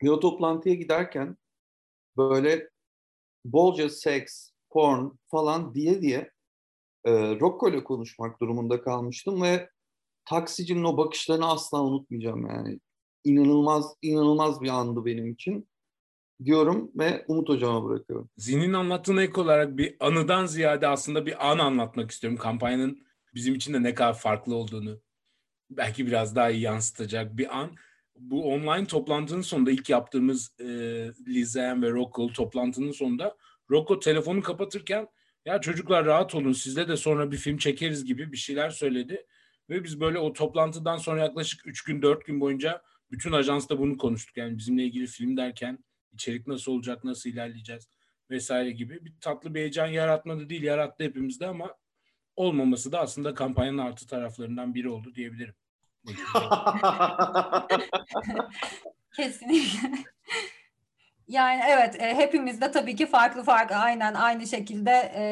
Ve 0.03 0.11
o 0.11 0.21
toplantıya 0.21 0.75
giderken 0.75 1.37
böyle 2.17 2.71
bolca 3.45 3.89
seks, 3.89 4.51
porn 4.71 5.11
falan 5.31 5.75
diye 5.75 6.03
diye 6.03 6.31
e, 7.05 7.13
Rocco 7.41 7.69
ile 7.69 7.85
konuşmak 7.85 8.41
durumunda 8.41 8.83
kalmıştım 8.83 9.43
ve 9.43 9.71
taksicinin 10.25 10.85
o 10.85 10.97
bakışlarını 10.97 11.51
asla 11.51 11.83
unutmayacağım 11.83 12.47
yani. 12.47 12.81
İnanılmaz, 13.25 13.95
inanılmaz 14.03 14.63
bir 14.63 14.69
andı 14.69 15.05
benim 15.05 15.33
için 15.33 15.69
diyorum 16.45 16.91
ve 16.95 17.25
Umut 17.29 17.49
Hocam'a 17.49 17.85
bırakıyorum. 17.85 18.31
Zihn'in 18.37 18.73
anlattığına 18.73 19.23
ek 19.23 19.41
olarak 19.41 19.77
bir 19.77 19.97
anıdan 20.01 20.47
ziyade 20.47 20.89
aslında 20.89 21.27
bir 21.27 21.51
an 21.51 21.59
anlatmak 21.59 22.11
istiyorum. 22.11 22.39
Kampanyanın 22.39 23.03
bizim 23.35 23.55
için 23.55 23.75
de 23.75 23.83
ne 23.83 23.95
kadar 23.95 24.15
farklı 24.15 24.55
olduğunu 24.55 25.01
belki 25.71 26.07
biraz 26.07 26.37
daha 26.37 26.51
iyi 26.51 26.61
yansıtacak 26.61 27.37
bir 27.37 27.59
an. 27.59 27.77
Bu 28.17 28.53
online 28.53 28.87
toplantının 28.87 29.43
sonunda 29.43 29.71
ilk 29.71 29.91
yaptığımız 29.91 30.61
e, 30.61 30.65
Lizen 31.27 31.83
ve 31.83 31.91
Rocco 31.91 32.33
toplantının 32.33 32.93
sonunda 32.93 33.37
Rocco 33.71 34.01
telefonu 34.01 34.43
kapatırken 34.43 35.09
ya 35.45 35.61
çocuklar 35.61 36.07
rahat 36.07 36.35
olun 36.35 36.53
sizle 36.53 36.89
de 36.89 36.97
sonra 36.97 37.33
bir 37.33 37.37
film 37.37 37.59
çekeriz 37.59 38.05
gibi 38.05 38.33
bir 38.33 38.37
şeyler 38.37 38.71
söyledi. 38.71 39.27
Ve 39.71 39.85
biz 39.85 40.01
böyle 40.01 40.19
o 40.19 40.33
toplantıdan 40.33 40.97
sonra 40.97 41.21
yaklaşık 41.21 41.67
3 41.67 41.85
gün 41.85 42.03
4 42.03 42.25
gün 42.25 42.41
boyunca 42.41 42.83
bütün 43.11 43.33
ajansta 43.33 43.79
bunu 43.79 43.97
konuştuk. 43.97 44.37
Yani 44.37 44.59
bizimle 44.59 44.85
ilgili 44.85 45.07
film 45.07 45.37
derken 45.37 45.85
içerik 46.13 46.47
nasıl 46.47 46.73
olacak, 46.73 47.05
nasıl 47.05 47.31
ilerleyeceğiz 47.31 47.89
vesaire 48.31 48.71
gibi 48.71 49.05
bir 49.05 49.13
tatlı 49.21 49.55
bir 49.55 49.61
heyecan 49.61 49.87
yaratmadı 49.87 50.49
değil, 50.49 50.63
yarattı 50.63 51.05
hepimizde 51.05 51.47
ama 51.47 51.75
olmaması 52.37 52.93
da 52.93 53.01
aslında 53.01 53.35
kampanyanın 53.35 53.79
artı 53.79 54.07
taraflarından 54.07 54.75
biri 54.75 54.89
oldu 54.89 55.15
diyebilirim. 55.15 55.55
Kesinlikle. 59.17 60.05
Yani 61.31 61.61
evet 61.69 62.03
e, 62.03 62.15
hepimizde 62.15 62.71
tabii 62.71 62.97
ki 62.97 63.07
farklı 63.07 63.43
farklı 63.43 63.77
aynen 63.77 64.15
aynı 64.15 64.47
şekilde 64.47 64.91
e, 64.91 65.25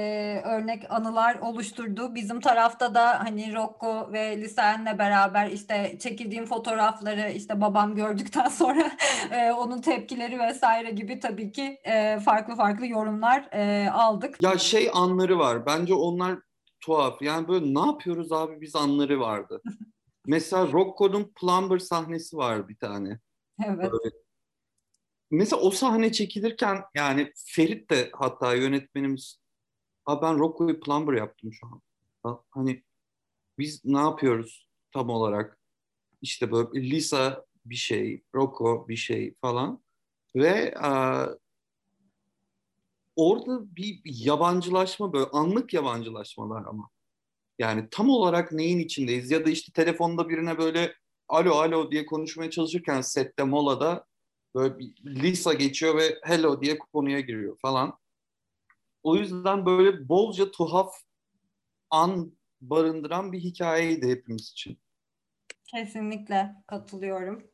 örnek 0.44 0.90
anılar 0.90 1.38
oluşturdu. 1.38 2.14
Bizim 2.14 2.40
tarafta 2.40 2.94
da 2.94 3.24
hani 3.24 3.54
Rocco 3.54 4.12
ve 4.12 4.40
Lisen'le 4.40 4.98
beraber 4.98 5.50
işte 5.50 5.98
çekildiğim 6.00 6.46
fotoğrafları 6.46 7.30
işte 7.30 7.61
babam 7.61 7.94
gördükten 7.94 8.48
sonra 8.48 8.90
e, 9.30 9.52
onun 9.52 9.80
tepkileri 9.80 10.38
vesaire 10.38 10.90
gibi 10.90 11.20
tabii 11.20 11.52
ki 11.52 11.80
e, 11.84 12.20
farklı 12.20 12.56
farklı 12.56 12.87
yorumlar 12.87 13.48
e, 13.52 13.90
aldık. 13.90 14.42
Ya 14.42 14.58
şey 14.58 14.90
anları 14.94 15.38
var. 15.38 15.66
Bence 15.66 15.94
onlar 15.94 16.38
tuhaf. 16.80 17.22
Yani 17.22 17.48
böyle 17.48 17.74
ne 17.74 17.87
yapıyoruz 17.87 18.32
abi 18.32 18.61
biz 18.61 18.76
anları 18.76 19.20
vardı. 19.20 19.62
Mesela 20.26 20.72
Rocco'nun 20.72 21.32
Plumber 21.40 21.78
sahnesi 21.78 22.37
var 22.37 22.68
bir 22.68 22.76
tane. 22.76 23.18
Evet. 23.64 23.92
Böyle. 23.92 24.27
Mesela 25.30 25.62
o 25.62 25.70
sahne 25.70 26.12
çekilirken 26.12 26.82
yani 26.94 27.32
Ferit 27.46 27.90
de 27.90 28.10
hatta 28.12 28.54
yönetmenimiz 28.54 29.38
Aa, 30.06 30.22
ben 30.22 30.38
Rocco'yu 30.38 30.80
Plumber 30.80 31.12
yaptım 31.12 31.52
şu 31.52 31.66
an. 31.66 31.82
Ha, 32.22 32.40
Hani 32.50 32.82
biz 33.58 33.84
ne 33.84 33.98
yapıyoruz 33.98 34.68
tam 34.92 35.10
olarak? 35.10 35.58
İşte 36.22 36.52
böyle 36.52 36.90
Lisa 36.90 37.44
bir 37.64 37.74
şey, 37.74 38.22
Rocco 38.34 38.88
bir 38.88 38.96
şey 38.96 39.34
falan. 39.40 39.82
Ve 40.36 40.74
aa, 40.78 41.26
orada 43.16 43.76
bir 43.76 44.00
yabancılaşma 44.04 45.12
böyle 45.12 45.26
anlık 45.32 45.74
yabancılaşmalar 45.74 46.64
ama. 46.66 46.88
Yani 47.58 47.88
tam 47.90 48.10
olarak 48.10 48.52
neyin 48.52 48.78
içindeyiz? 48.78 49.30
Ya 49.30 49.46
da 49.46 49.50
işte 49.50 49.72
telefonda 49.72 50.28
birine 50.28 50.58
böyle 50.58 50.94
alo 51.28 51.52
alo 51.54 51.90
diye 51.90 52.06
konuşmaya 52.06 52.50
çalışırken 52.50 53.00
sette 53.00 53.42
molada 53.44 54.04
böyle 54.54 54.74
Lisa 55.06 55.52
geçiyor 55.52 55.96
ve 55.96 56.18
hello 56.22 56.62
diye 56.62 56.78
konuya 56.78 57.20
giriyor 57.20 57.58
falan. 57.62 57.98
O 59.02 59.16
yüzden 59.16 59.66
böyle 59.66 60.08
bolca 60.08 60.50
tuhaf 60.50 60.94
an 61.90 62.32
barındıran 62.61 63.32
bir 63.32 63.40
hikayeydi 63.40 64.08
hepimiz 64.08 64.50
için. 64.50 64.78
Kesinlikle 65.64 66.54
katılıyorum. 66.66 67.50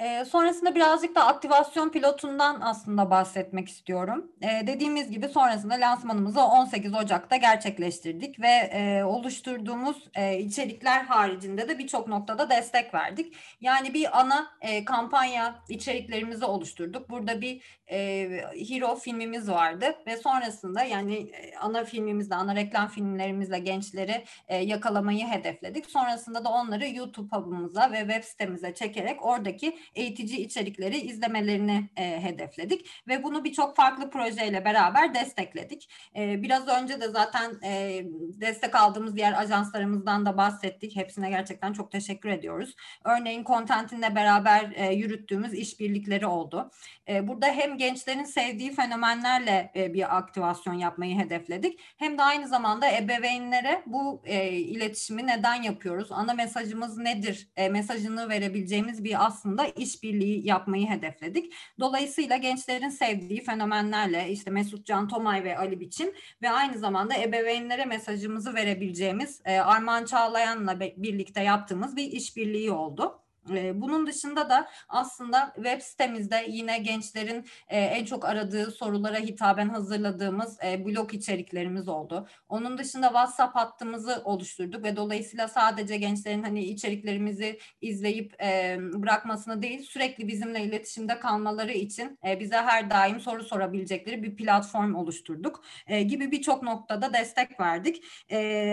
Ee, 0.00 0.24
sonrasında 0.24 0.74
birazcık 0.74 1.14
da 1.14 1.26
aktivasyon 1.26 1.88
pilotundan 1.88 2.60
aslında 2.60 3.10
bahsetmek 3.10 3.68
istiyorum. 3.68 4.32
Ee, 4.42 4.66
dediğimiz 4.66 5.10
gibi 5.10 5.28
sonrasında 5.28 5.74
lansmanımızı 5.74 6.40
18 6.40 6.94
Ocak'ta 6.94 7.36
gerçekleştirdik 7.36 8.40
ve 8.40 8.48
e, 8.48 9.04
oluşturduğumuz 9.04 10.08
e, 10.14 10.38
içerikler 10.38 11.04
haricinde 11.04 11.68
de 11.68 11.78
birçok 11.78 12.08
noktada 12.08 12.50
destek 12.50 12.94
verdik. 12.94 13.36
Yani 13.60 13.94
bir 13.94 14.20
ana 14.20 14.50
e, 14.60 14.84
kampanya 14.84 15.62
içeriklerimizi 15.68 16.44
oluşturduk. 16.44 17.10
Burada 17.10 17.40
bir 17.40 17.80
e, 17.90 18.28
hero 18.68 18.96
filmimiz 18.96 19.50
vardı 19.50 19.86
ve 20.06 20.16
sonrasında 20.16 20.82
yani 20.82 21.16
e, 21.16 21.56
ana 21.56 21.84
filmimizle, 21.84 22.34
ana 22.34 22.56
reklam 22.56 22.88
filmlerimizle 22.88 23.58
gençleri 23.58 24.24
e, 24.48 24.56
yakalamayı 24.56 25.26
hedefledik. 25.26 25.90
Sonrasında 25.90 26.44
da 26.44 26.48
onları 26.48 26.88
YouTube 26.88 27.36
hub'ımıza 27.36 27.92
ve 27.92 27.98
web 27.98 28.24
sitemize 28.24 28.74
çekerek 28.74 29.24
oradaki 29.24 29.78
eğitici 29.94 30.40
içerikleri 30.40 30.98
izlemelerini 30.98 31.90
e, 31.96 32.22
hedefledik 32.22 32.90
ve 33.08 33.22
bunu 33.22 33.44
birçok 33.44 33.76
farklı 33.76 34.10
projeyle 34.10 34.64
beraber 34.64 35.14
destekledik. 35.14 35.90
E, 36.16 36.42
biraz 36.42 36.68
önce 36.68 37.00
de 37.00 37.08
zaten 37.08 37.54
e, 37.64 38.02
destek 38.40 38.74
aldığımız 38.74 39.16
diğer 39.16 39.40
ajanslarımızdan 39.40 40.26
da 40.26 40.36
bahsettik. 40.36 40.96
Hepsine 40.96 41.30
gerçekten 41.30 41.72
çok 41.72 41.92
teşekkür 41.92 42.28
ediyoruz. 42.28 42.74
Örneğin 43.04 43.44
Content'inle 43.44 44.14
beraber 44.14 44.72
e, 44.74 44.94
yürüttüğümüz 44.94 45.54
işbirlikleri 45.54 46.26
oldu. 46.26 46.70
E, 47.08 47.28
burada 47.28 47.46
hem 47.46 47.78
gençlerin 47.78 48.24
sevdiği 48.24 48.74
fenomenlerle 48.74 49.72
e, 49.76 49.94
bir 49.94 50.16
aktivasyon 50.16 50.74
yapmayı 50.74 51.18
hedefledik. 51.18 51.80
Hem 51.96 52.18
de 52.18 52.22
aynı 52.22 52.48
zamanda 52.48 52.96
ebeveynlere 52.96 53.82
bu 53.86 54.22
e, 54.24 54.50
iletişimi 54.50 55.26
neden 55.26 55.62
yapıyoruz? 55.62 56.12
Ana 56.12 56.34
mesajımız 56.34 56.98
nedir? 56.98 57.48
E, 57.56 57.68
mesajını 57.68 58.28
verebileceğimiz 58.28 59.04
bir 59.04 59.26
aslında 59.26 59.66
işbirliği 59.80 60.46
yapmayı 60.46 60.88
hedefledik. 60.88 61.54
Dolayısıyla 61.80 62.36
gençlerin 62.36 62.88
sevdiği 62.88 63.44
fenomenlerle 63.44 64.30
işte 64.30 64.50
Mesut 64.50 64.86
Can 64.86 65.08
Tomay 65.08 65.44
ve 65.44 65.58
Ali 65.58 65.80
Biçim 65.80 66.12
ve 66.42 66.50
aynı 66.50 66.78
zamanda 66.78 67.14
ebeveynlere 67.14 67.84
mesajımızı 67.84 68.54
verebileceğimiz 68.54 69.40
e, 69.44 69.58
Armağan 69.58 70.04
Çağlayan'la 70.04 70.80
birlikte 70.80 71.42
yaptığımız 71.42 71.96
bir 71.96 72.12
işbirliği 72.12 72.70
oldu. 72.70 73.19
E, 73.50 73.80
Bunun 73.80 74.06
dışında 74.06 74.50
da 74.50 74.68
aslında 74.88 75.52
web 75.54 75.80
sitemizde 75.80 76.44
yine 76.48 76.78
gençlerin 76.78 77.46
e, 77.68 77.80
en 77.80 78.04
çok 78.04 78.24
aradığı 78.24 78.70
sorulara 78.70 79.18
hitaben 79.18 79.68
hazırladığımız 79.68 80.58
e, 80.64 80.86
blog 80.86 81.14
içeriklerimiz 81.14 81.88
oldu. 81.88 82.28
Onun 82.48 82.78
dışında 82.78 83.06
WhatsApp 83.06 83.56
hattımızı 83.56 84.22
oluşturduk 84.24 84.84
ve 84.84 84.96
dolayısıyla 84.96 85.48
sadece 85.48 85.96
gençlerin 85.96 86.42
hani 86.42 86.64
içeriklerimizi 86.64 87.58
izleyip 87.80 88.42
e, 88.42 88.78
bırakmasını 88.80 89.62
değil 89.62 89.82
sürekli 89.82 90.28
bizimle 90.28 90.62
iletişimde 90.64 91.20
kalmaları 91.20 91.72
için 91.72 92.18
bize 92.40 92.56
her 92.56 92.90
daim 92.90 93.20
soru 93.20 93.44
sorabilecekleri 93.44 94.22
bir 94.22 94.36
platform 94.36 94.94
oluşturduk 94.94 95.64
gibi 96.06 96.32
birçok 96.32 96.62
noktada 96.62 97.12
destek 97.12 97.60
verdik. 97.60 98.04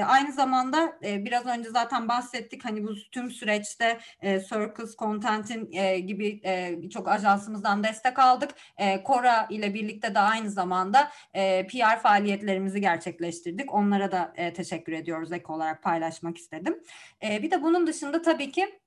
Aynı 0.05 0.31
zamanda 0.31 0.99
biraz 1.01 1.45
önce 1.45 1.69
zaten 1.69 2.07
bahsettik 2.07 2.65
hani 2.65 2.83
bu 2.83 2.95
tüm 3.11 3.31
süreçte 3.31 3.99
e, 4.21 4.39
Circus 4.57 4.95
Content'in 4.95 5.71
e, 5.71 5.99
gibi 5.99 6.41
e, 6.45 6.75
birçok 6.81 7.07
ajansımızdan 7.07 7.83
destek 7.83 8.19
aldık. 8.19 8.51
E, 8.77 9.03
Cora 9.07 9.47
ile 9.49 9.73
birlikte 9.73 10.15
de 10.15 10.19
aynı 10.19 10.49
zamanda 10.49 11.11
e, 11.33 11.67
PR 11.67 11.99
faaliyetlerimizi 12.01 12.81
gerçekleştirdik. 12.81 13.73
Onlara 13.73 14.11
da 14.11 14.33
e, 14.35 14.53
teşekkür 14.53 14.93
ediyoruz 14.93 15.31
ek 15.31 15.45
olarak 15.47 15.83
paylaşmak 15.83 16.37
istedim. 16.37 16.83
E, 17.23 17.43
bir 17.43 17.51
de 17.51 17.63
bunun 17.63 17.87
dışında 17.87 18.21
tabii 18.21 18.51
ki 18.51 18.79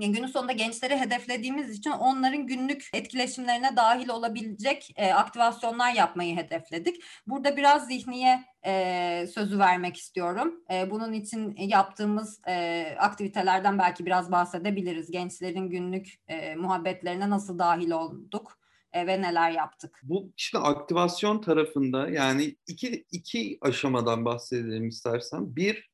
yani 0.00 0.12
günün 0.12 0.26
sonunda 0.26 0.52
gençleri 0.52 0.96
hedeflediğimiz 0.96 1.70
için 1.70 1.90
onların 1.90 2.46
günlük 2.46 2.90
etkileşimlerine 2.92 3.76
dahil 3.76 4.08
olabilecek 4.08 4.92
e, 4.96 5.12
aktivasyonlar 5.12 5.92
yapmayı 5.92 6.36
hedefledik. 6.36 7.02
Burada 7.26 7.56
biraz 7.56 7.86
zihniye 7.86 8.44
e, 8.66 9.26
sözü 9.34 9.58
vermek 9.58 9.96
istiyorum. 9.96 10.64
E, 10.72 10.90
bunun 10.90 11.12
için 11.12 11.56
yaptığımız 11.56 12.40
e, 12.48 12.86
aktivitelerden 12.98 13.78
belki 13.78 14.06
biraz 14.06 14.32
bahsedebiliriz. 14.32 15.10
Gençlerin 15.10 15.70
günlük 15.70 16.14
e, 16.28 16.54
muhabbetlerine 16.54 17.30
nasıl 17.30 17.58
dahil 17.58 17.90
olduk 17.90 18.58
e, 18.92 19.06
ve 19.06 19.22
neler 19.22 19.50
yaptık. 19.50 20.00
Bu 20.02 20.32
işte 20.36 20.58
aktivasyon 20.58 21.40
tarafında 21.40 22.08
yani 22.08 22.56
iki, 22.66 23.04
iki 23.12 23.58
aşamadan 23.60 24.24
bahsedelim 24.24 24.88
istersen. 24.88 25.56
Bir, 25.56 25.90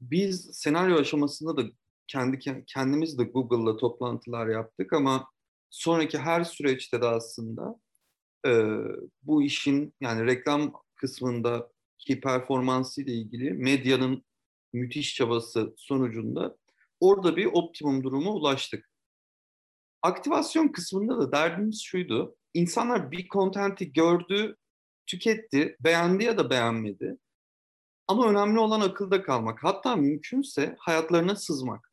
biz 0.00 0.50
senaryo 0.52 1.00
aşamasında 1.00 1.56
da 1.56 1.62
kendi 2.06 2.64
kendimiz 2.66 3.18
de 3.18 3.24
Google'la 3.24 3.76
toplantılar 3.76 4.46
yaptık 4.46 4.92
ama 4.92 5.28
sonraki 5.70 6.18
her 6.18 6.44
süreçte 6.44 7.02
de 7.02 7.06
aslında 7.06 7.80
e, 8.46 8.50
bu 9.22 9.42
işin 9.42 9.94
yani 10.00 10.26
reklam 10.26 10.72
kısmındaki 10.94 12.20
performansı 12.22 13.02
ile 13.02 13.12
ilgili 13.12 13.52
medyanın 13.52 14.24
müthiş 14.72 15.14
çabası 15.14 15.74
sonucunda 15.76 16.56
orada 17.00 17.36
bir 17.36 17.46
optimum 17.46 18.04
duruma 18.04 18.30
ulaştık. 18.30 18.90
aktivasyon 20.02 20.68
kısmında 20.68 21.18
da 21.18 21.32
derdimiz 21.32 21.82
şuydu. 21.82 22.36
İnsanlar 22.54 23.10
bir 23.10 23.28
kontenti 23.28 23.92
gördü, 23.92 24.56
tüketti, 25.06 25.76
beğendi 25.80 26.24
ya 26.24 26.38
da 26.38 26.50
beğenmedi. 26.50 27.16
Ama 28.08 28.30
önemli 28.30 28.58
olan 28.58 28.80
akılda 28.80 29.22
kalmak. 29.22 29.64
Hatta 29.64 29.96
mümkünse 29.96 30.76
hayatlarına 30.78 31.36
sızmak. 31.36 31.91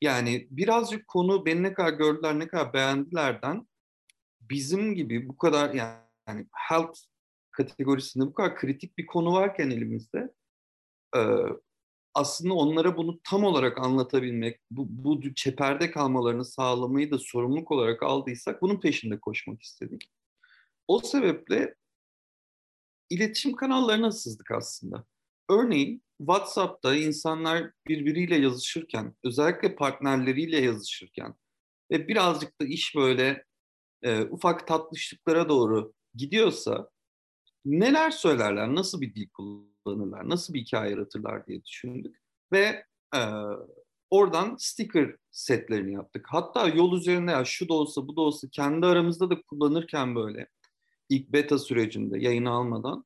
Yani 0.00 0.48
birazcık 0.50 1.08
konu 1.08 1.46
beni 1.46 1.62
ne 1.62 1.74
kadar 1.74 1.92
gördüler, 1.92 2.38
ne 2.38 2.48
kadar 2.48 2.72
beğendilerden 2.72 3.68
bizim 4.40 4.94
gibi 4.94 5.28
bu 5.28 5.36
kadar 5.36 5.74
yani 5.74 6.46
health 6.52 6.98
kategorisinde 7.50 8.26
bu 8.26 8.34
kadar 8.34 8.56
kritik 8.56 8.98
bir 8.98 9.06
konu 9.06 9.32
varken 9.32 9.70
elimizde 9.70 10.34
aslında 12.14 12.54
onlara 12.54 12.96
bunu 12.96 13.20
tam 13.24 13.44
olarak 13.44 13.78
anlatabilmek, 13.78 14.60
bu, 14.70 14.86
bu 14.88 15.34
çeperde 15.34 15.90
kalmalarını 15.90 16.44
sağlamayı 16.44 17.10
da 17.10 17.18
sorumluluk 17.18 17.70
olarak 17.70 18.02
aldıysak 18.02 18.62
bunun 18.62 18.80
peşinde 18.80 19.20
koşmak 19.20 19.62
istedik. 19.62 20.10
O 20.88 20.98
sebeple 20.98 21.74
iletişim 23.10 23.56
kanallarına 23.56 24.12
sızdık 24.12 24.50
aslında. 24.50 25.04
Örneğin 25.50 26.02
WhatsApp'ta 26.18 26.94
insanlar 26.94 27.70
birbiriyle 27.88 28.36
yazışırken, 28.36 29.14
özellikle 29.24 29.76
partnerleriyle 29.76 30.60
yazışırken 30.60 31.34
ve 31.90 32.08
birazcık 32.08 32.60
da 32.60 32.64
iş 32.64 32.96
böyle 32.96 33.44
e, 34.02 34.22
ufak 34.22 34.66
tatlışlıklara 34.66 35.48
doğru 35.48 35.92
gidiyorsa 36.14 36.90
neler 37.64 38.10
söylerler, 38.10 38.74
nasıl 38.74 39.00
bir 39.00 39.14
dil 39.14 39.28
kullanırlar, 39.28 40.28
nasıl 40.28 40.54
bir 40.54 40.60
hikaye 40.60 40.90
yaratırlar 40.90 41.46
diye 41.46 41.64
düşündük. 41.64 42.16
Ve 42.52 42.84
e, 43.14 43.20
oradan 44.10 44.56
sticker 44.58 45.16
setlerini 45.30 45.94
yaptık. 45.94 46.26
Hatta 46.28 46.68
yol 46.68 46.96
üzerinde 46.96 47.30
ya 47.30 47.44
şu 47.44 47.68
da 47.68 47.74
olsa 47.74 48.08
bu 48.08 48.16
da 48.16 48.20
olsa 48.20 48.48
kendi 48.52 48.86
aramızda 48.86 49.30
da 49.30 49.42
kullanırken 49.42 50.14
böyle 50.14 50.48
ilk 51.08 51.28
beta 51.28 51.58
sürecinde 51.58 52.18
yayını 52.18 52.50
almadan 52.50 53.04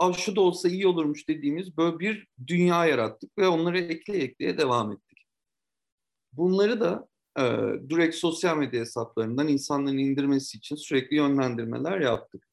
Aa, 0.00 0.12
şu 0.12 0.36
da 0.36 0.40
olsa 0.40 0.68
iyi 0.68 0.86
olurmuş 0.86 1.28
dediğimiz 1.28 1.76
böyle 1.76 1.98
bir 1.98 2.28
dünya 2.46 2.86
yarattık 2.86 3.38
ve 3.38 3.48
onları 3.48 3.78
ekleye 3.78 4.22
ekleye 4.22 4.58
devam 4.58 4.92
ettik. 4.92 5.26
Bunları 6.32 6.80
da 6.80 7.08
e, 7.38 7.42
direkt 7.90 8.16
sosyal 8.16 8.56
medya 8.56 8.80
hesaplarından 8.80 9.48
insanların 9.48 9.98
indirmesi 9.98 10.58
için 10.58 10.76
sürekli 10.76 11.16
yönlendirmeler 11.16 12.00
yaptık. 12.00 12.48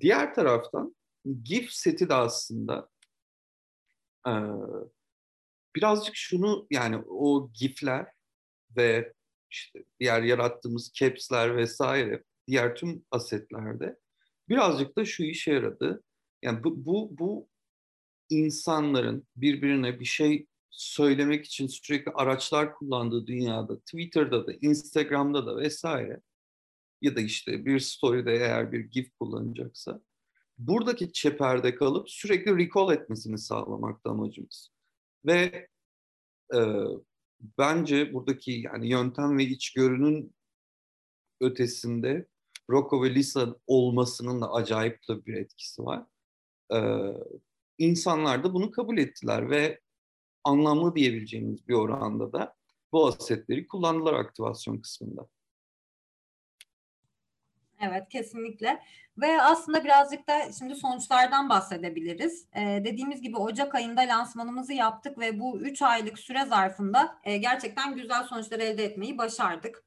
Diğer 0.00 0.34
taraftan 0.34 0.96
GIF 1.42 1.70
seti 1.70 2.08
de 2.08 2.14
aslında 2.14 2.88
e, 4.26 4.32
birazcık 5.76 6.16
şunu 6.16 6.66
yani 6.70 7.04
o 7.08 7.50
GIF'ler 7.52 8.06
ve 8.76 9.12
işte 9.50 9.84
diğer 10.00 10.22
yarattığımız 10.22 10.92
caps'ler 10.94 11.56
vesaire 11.56 12.24
diğer 12.48 12.76
tüm 12.76 13.04
asetlerde 13.10 13.98
birazcık 14.48 14.96
da 14.96 15.04
şu 15.04 15.22
işe 15.22 15.52
yaradı. 15.52 16.02
Yani 16.42 16.64
bu, 16.64 16.84
bu, 16.84 17.18
bu 17.18 17.48
insanların 18.28 19.26
birbirine 19.36 20.00
bir 20.00 20.04
şey 20.04 20.46
söylemek 20.70 21.46
için 21.46 21.66
sürekli 21.66 22.12
araçlar 22.12 22.74
kullandığı 22.74 23.26
dünyada, 23.26 23.78
Twitter'da 23.80 24.46
da, 24.46 24.52
Instagram'da 24.52 25.46
da 25.46 25.56
vesaire 25.56 26.20
ya 27.02 27.16
da 27.16 27.20
işte 27.20 27.64
bir 27.64 27.80
story'de 27.80 28.32
eğer 28.32 28.72
bir 28.72 28.80
GIF 28.80 29.10
kullanacaksa 29.18 30.00
buradaki 30.58 31.12
çeperde 31.12 31.74
kalıp 31.74 32.10
sürekli 32.10 32.56
recall 32.56 32.94
etmesini 32.94 33.38
sağlamakta 33.38 34.10
amacımız. 34.10 34.70
Ve 35.26 35.68
e, 36.54 36.58
bence 37.58 38.14
buradaki 38.14 38.52
yani 38.52 38.88
yöntem 38.88 39.38
ve 39.38 39.44
içgörünün 39.44 40.34
ötesinde 41.40 42.28
Rocco 42.70 43.02
ve 43.02 43.14
Lisa 43.14 43.56
olmasının 43.66 44.40
da 44.40 44.52
acayip 44.52 45.08
da 45.08 45.26
bir 45.26 45.34
etkisi 45.34 45.82
var. 45.82 46.06
Ee, 46.74 46.78
insanlar 47.78 48.44
da 48.44 48.54
bunu 48.54 48.70
kabul 48.70 48.98
ettiler 48.98 49.50
ve 49.50 49.80
anlamlı 50.44 50.94
diyebileceğimiz 50.94 51.68
bir 51.68 51.74
oranda 51.74 52.32
da 52.32 52.54
bu 52.92 53.06
asetleri 53.06 53.68
kullandılar 53.68 54.14
aktivasyon 54.14 54.78
kısmında. 54.78 55.26
Evet 57.80 58.08
kesinlikle 58.08 58.82
ve 59.18 59.42
aslında 59.42 59.84
birazcık 59.84 60.28
da 60.28 60.52
şimdi 60.58 60.74
sonuçlardan 60.74 61.48
bahsedebiliriz. 61.48 62.46
Ee, 62.56 62.82
dediğimiz 62.84 63.22
gibi 63.22 63.36
Ocak 63.36 63.74
ayında 63.74 64.00
lansmanımızı 64.00 64.72
yaptık 64.72 65.18
ve 65.18 65.40
bu 65.40 65.60
3 65.60 65.82
aylık 65.82 66.18
süre 66.18 66.44
zarfında 66.44 67.18
e, 67.24 67.36
gerçekten 67.36 67.94
güzel 67.94 68.24
sonuçlar 68.24 68.58
elde 68.58 68.84
etmeyi 68.84 69.18
başardık. 69.18 69.84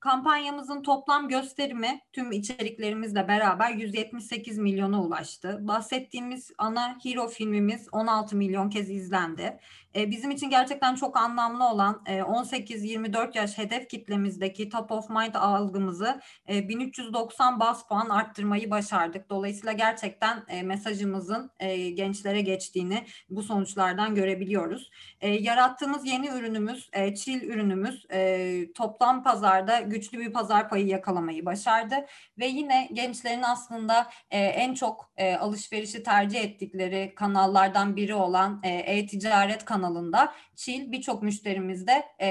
Kampanyamızın 0.00 0.82
toplam 0.82 1.28
gösterimi 1.28 2.00
tüm 2.12 2.32
içeriklerimizle 2.32 3.28
beraber 3.28 3.70
178 3.70 4.58
milyona 4.58 5.02
ulaştı. 5.02 5.58
Bahsettiğimiz 5.60 6.50
ana 6.58 6.98
hero 7.02 7.28
filmimiz 7.28 7.88
16 7.92 8.36
milyon 8.36 8.70
kez 8.70 8.90
izlendi. 8.90 9.58
E, 9.96 10.10
bizim 10.10 10.30
için 10.30 10.50
gerçekten 10.50 10.94
çok 10.94 11.16
anlamlı 11.16 11.68
olan 11.68 12.02
e, 12.06 12.18
18-24 12.18 13.38
yaş 13.38 13.58
hedef 13.58 13.88
kitlemizdeki 13.88 14.68
top 14.68 14.92
of 14.92 15.10
mind 15.10 15.34
algımızı 15.34 16.20
e, 16.48 16.68
1390 16.68 17.60
bas 17.60 17.88
puan 17.88 18.08
arttırmayı 18.08 18.70
başardık. 18.70 19.30
Dolayısıyla 19.30 19.72
gerçekten 19.72 20.44
e, 20.48 20.62
mesajımızın 20.62 21.50
e, 21.60 21.90
gençlere 21.90 22.40
geçtiğini 22.40 23.06
bu 23.30 23.42
sonuçlardan 23.42 24.14
görebiliyoruz. 24.14 24.90
E, 25.20 25.28
yarattığımız 25.28 26.06
yeni 26.06 26.28
ürünümüz, 26.28 26.90
e, 26.92 27.14
Chill 27.14 27.42
ürünümüz 27.42 28.06
e, 28.12 28.72
toplam 28.72 29.22
pazarda 29.22 29.80
güçlü 29.80 30.18
bir 30.18 30.32
pazar 30.32 30.68
payı 30.68 30.86
yakalamayı 30.86 31.46
başardı 31.46 31.94
ve 32.38 32.46
yine 32.46 32.88
gençlerin 32.92 33.42
aslında 33.42 34.10
e, 34.30 34.38
en 34.38 34.74
çok 34.74 35.12
e, 35.16 35.36
alışverişi 35.36 36.02
tercih 36.02 36.40
ettikleri 36.40 37.12
kanallardan 37.16 37.96
biri 37.96 38.14
olan 38.14 38.60
e, 38.62 38.68
e-ticaret 38.68 39.64
kanalında 39.80 40.32
Çil 40.56 40.92
birçok 40.92 41.22
müşterimizde 41.22 42.04
e, 42.18 42.28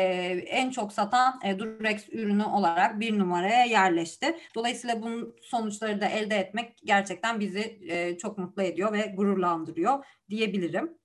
en 0.48 0.70
çok 0.70 0.94
satan 0.94 1.40
e, 1.46 1.60
Durex 1.60 2.10
ürünü 2.12 2.44
olarak 2.44 3.00
bir 3.00 3.20
numaraya 3.20 3.66
yerleşti. 3.66 4.38
Dolayısıyla 4.56 5.02
bunun 5.02 5.36
sonuçları 5.42 6.02
da 6.02 6.06
elde 6.06 6.36
etmek 6.36 6.78
gerçekten 6.86 7.40
bizi 7.40 7.80
e, 7.90 8.18
çok 8.18 8.38
mutlu 8.38 8.62
ediyor 8.64 8.94
ve 8.94 9.14
gururlandırıyor 9.16 10.06
diyebilirim. 10.30 10.99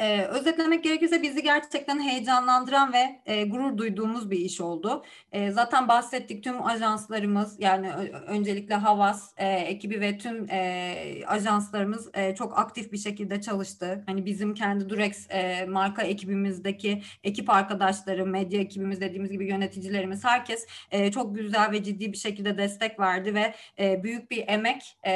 Ee, 0.00 0.22
özetlemek 0.22 0.84
gerekirse 0.84 1.22
bizi 1.22 1.42
gerçekten 1.42 2.00
heyecanlandıran 2.00 2.92
ve 2.92 3.20
e, 3.26 3.44
gurur 3.44 3.78
duyduğumuz 3.78 4.30
bir 4.30 4.38
iş 4.38 4.60
oldu. 4.60 5.04
E, 5.32 5.50
zaten 5.50 5.88
bahsettik 5.88 6.44
tüm 6.44 6.66
ajanslarımız 6.66 7.56
yani 7.60 7.92
öncelikle 8.26 8.74
Havas 8.74 9.32
e, 9.36 9.48
ekibi 9.48 10.00
ve 10.00 10.18
tüm 10.18 10.50
e, 10.50 11.22
ajanslarımız 11.26 12.10
e, 12.14 12.34
çok 12.34 12.58
aktif 12.58 12.92
bir 12.92 12.98
şekilde 12.98 13.40
çalıştı. 13.40 14.04
Hani 14.06 14.26
bizim 14.26 14.54
kendi 14.54 14.88
Durex 14.88 15.26
e, 15.30 15.66
marka 15.66 16.02
ekibimizdeki 16.02 17.02
ekip 17.24 17.50
arkadaşları, 17.50 18.26
medya 18.26 18.60
ekibimiz 18.60 19.00
dediğimiz 19.00 19.30
gibi 19.30 19.48
yöneticilerimiz 19.48 20.24
herkes 20.24 20.66
e, 20.90 21.10
çok 21.10 21.34
güzel 21.34 21.70
ve 21.72 21.82
ciddi 21.82 22.12
bir 22.12 22.18
şekilde 22.18 22.58
destek 22.58 23.00
verdi 23.00 23.34
ve 23.34 23.54
e, 23.78 24.02
büyük 24.02 24.30
bir 24.30 24.44
emek 24.48 24.96
e, 25.06 25.12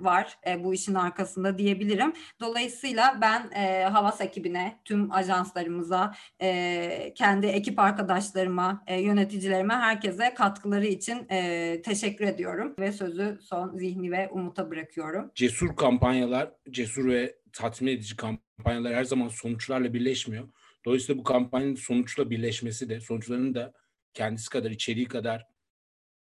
var 0.00 0.38
e, 0.46 0.64
bu 0.64 0.74
işin 0.74 0.94
arkasında 0.94 1.58
diyebilirim. 1.58 2.12
Dolayısıyla 2.40 3.18
ben 3.20 3.50
e, 3.50 3.84
Havas 3.84 4.09
Havas 4.10 4.20
ekibine, 4.20 4.80
tüm 4.84 5.12
ajanslarımıza, 5.12 6.14
e, 6.42 7.12
kendi 7.14 7.46
ekip 7.46 7.78
arkadaşlarıma, 7.78 8.84
e, 8.86 9.00
yöneticilerime, 9.00 9.74
herkese 9.74 10.34
katkıları 10.34 10.86
için 10.86 11.26
e, 11.30 11.82
teşekkür 11.82 12.24
ediyorum 12.24 12.74
ve 12.78 12.92
sözü 12.92 13.38
son 13.42 13.76
zihni 13.76 14.12
ve 14.12 14.28
umuta 14.28 14.70
bırakıyorum. 14.70 15.30
Cesur 15.34 15.76
kampanyalar, 15.76 16.50
cesur 16.70 17.08
ve 17.08 17.36
tatmin 17.52 17.92
edici 17.92 18.16
kampanyalar 18.16 18.94
her 18.94 19.04
zaman 19.04 19.28
sonuçlarla 19.28 19.94
birleşmiyor. 19.94 20.48
Dolayısıyla 20.84 21.18
bu 21.18 21.24
kampanyanın 21.24 21.74
sonuçla 21.74 22.30
birleşmesi 22.30 22.88
de, 22.88 23.00
sonuçlarının 23.00 23.54
da 23.54 23.72
kendisi 24.14 24.50
kadar, 24.50 24.70
içeriği 24.70 25.06
kadar 25.08 25.46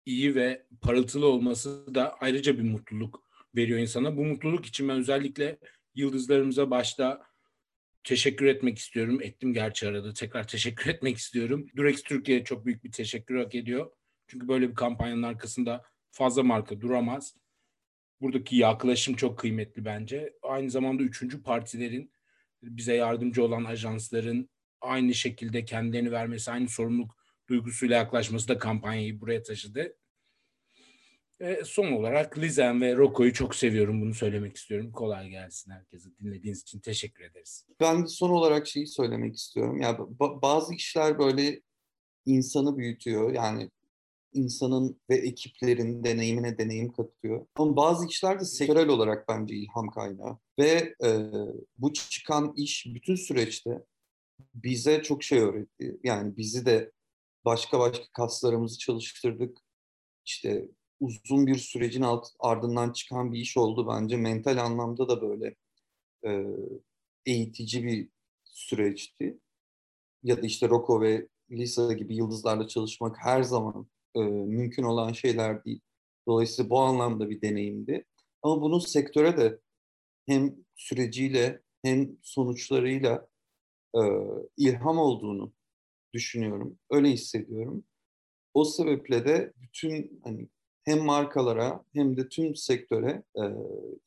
iyi 0.06 0.36
ve 0.36 0.66
parıltılı 0.82 1.28
olması 1.28 1.96
da 1.96 2.16
ayrıca 2.20 2.58
bir 2.58 2.64
mutluluk 2.64 3.24
veriyor 3.56 3.80
insana. 3.80 4.18
Bu 4.18 4.26
mutluluk 4.26 4.66
için 4.66 4.90
ben 4.90 4.98
özellikle 4.98 5.58
yıldızlarımıza 5.96 6.70
başta 6.72 7.28
teşekkür 8.08 8.46
etmek 8.46 8.78
istiyorum. 8.78 9.20
Ettim 9.22 9.54
gerçi 9.54 9.88
arada. 9.88 10.14
Tekrar 10.14 10.48
teşekkür 10.48 10.90
etmek 10.94 11.18
istiyorum. 11.18 11.68
Durex 11.76 12.04
Türkiye 12.04 12.44
çok 12.44 12.66
büyük 12.66 12.84
bir 12.84 12.92
teşekkür 12.92 13.38
hak 13.38 13.56
ediyor. 13.56 13.92
Çünkü 14.28 14.48
böyle 14.48 14.70
bir 14.70 14.76
kampanyanın 14.76 15.24
arkasında 15.24 15.84
fazla 16.12 16.44
marka 16.44 16.82
duramaz. 16.82 17.36
Buradaki 18.22 18.56
yaklaşım 18.56 19.16
çok 19.16 19.40
kıymetli 19.40 19.86
bence. 19.86 20.34
Aynı 20.42 20.72
zamanda 20.72 21.04
üçüncü 21.04 21.44
partilerin 21.44 22.12
bize 22.64 22.94
yardımcı 22.94 23.44
olan 23.44 23.64
ajansların 23.64 24.50
aynı 24.82 25.14
şekilde 25.14 25.66
kendilerini 25.66 26.12
vermesi, 26.12 26.52
aynı 26.52 26.70
sorumluluk 26.70 27.18
duygusuyla 27.50 27.98
yaklaşması 27.98 28.48
da 28.48 28.58
kampanyayı 28.58 29.22
buraya 29.22 29.44
taşıdı. 29.44 29.98
Ve 31.42 31.64
son 31.66 31.92
olarak 31.92 32.38
Lizen 32.38 32.82
ve 32.82 32.96
Rocco'yu 32.96 33.34
çok 33.34 33.56
seviyorum. 33.56 34.02
Bunu 34.02 34.14
söylemek 34.14 34.58
istiyorum. 34.58 34.92
Kolay 34.92 35.30
gelsin 35.30 35.72
herkese. 35.72 36.10
Dinlediğiniz 36.20 36.62
için 36.62 36.80
teşekkür 36.80 37.24
ederiz. 37.24 37.66
Ben 37.80 38.06
son 38.06 38.30
olarak 38.30 38.68
şeyi 38.68 38.88
söylemek 38.88 39.36
istiyorum. 39.36 39.82
Ya 39.82 39.98
bazı 40.20 40.74
işler 40.74 41.20
böyle 41.20 41.62
insanı 42.26 42.78
büyütüyor. 42.78 43.34
Yani 43.34 43.72
insanın 44.34 45.02
ve 45.10 45.16
ekiplerin 45.16 46.04
deneyimine 46.04 46.58
deneyim 46.58 46.92
katıyor. 46.92 47.46
Ama 47.56 47.76
bazı 47.76 48.08
işler 48.08 48.40
de 48.40 48.46
sektörel 48.46 48.88
olarak 48.88 49.28
bence 49.28 49.56
ilham 49.56 49.90
kaynağı. 49.90 50.38
Ve 50.60 50.96
e, 51.06 51.32
bu 51.78 51.94
çıkan 51.94 52.54
iş 52.56 52.86
bütün 52.86 53.16
süreçte 53.16 53.84
bize 54.56 55.04
çok 55.04 55.24
şey 55.24 55.40
öğretti. 55.40 56.00
Yani 56.04 56.38
bizi 56.38 56.66
de 56.66 56.92
başka 57.46 57.80
başka 57.80 58.06
kaslarımızı 58.14 58.78
çalıştırdık. 58.78 59.58
İşte 60.26 60.68
uzun 61.00 61.48
bir 61.48 61.56
sürecin 61.56 62.02
alt, 62.02 62.28
ardından 62.40 62.94
çıkan 62.94 63.34
bir 63.34 63.40
iş 63.40 63.58
oldu 63.58 63.88
bence. 63.88 64.18
Mental 64.18 64.58
anlamda 64.58 65.10
da 65.10 65.22
böyle 65.22 65.56
e, 66.26 66.46
eğitici 67.26 67.84
bir 67.84 68.10
süreçti. 68.44 69.40
Ya 70.24 70.38
da 70.42 70.46
işte 70.46 70.70
Rocco 70.70 71.02
ve 71.02 71.28
Lisa 71.52 71.94
gibi 71.94 72.16
yıldızlarla 72.16 72.68
çalışmak 72.68 73.18
her 73.20 73.44
zaman 73.44 73.88
e, 74.16 74.20
mümkün 74.22 74.84
olan 74.84 75.14
şeyler 75.14 75.66
değil. 75.66 75.82
Dolayısıyla 76.28 76.70
bu 76.70 76.80
anlamda 76.80 77.30
bir 77.30 77.42
deneyimdi. 77.42 78.06
Ama 78.42 78.62
bunun 78.62 78.80
sektöre 78.80 79.38
de 79.38 79.60
hem 80.26 80.56
süreciyle 80.76 81.62
hem 81.84 82.18
sonuçlarıyla 82.22 83.28
e, 83.96 84.02
ilham 84.58 84.98
olduğunu 84.98 85.54
düşünüyorum. 86.14 86.80
Öyle 86.90 87.10
hissediyorum. 87.10 87.84
O 88.54 88.66
sebeple 88.66 89.26
de 89.26 89.54
bütün 89.56 90.22
hani 90.24 90.50
hem 90.88 91.04
markalara 91.04 91.84
hem 91.94 92.18
de 92.18 92.30
tüm 92.30 92.56
sektöre 92.56 93.24
e, 93.36 93.44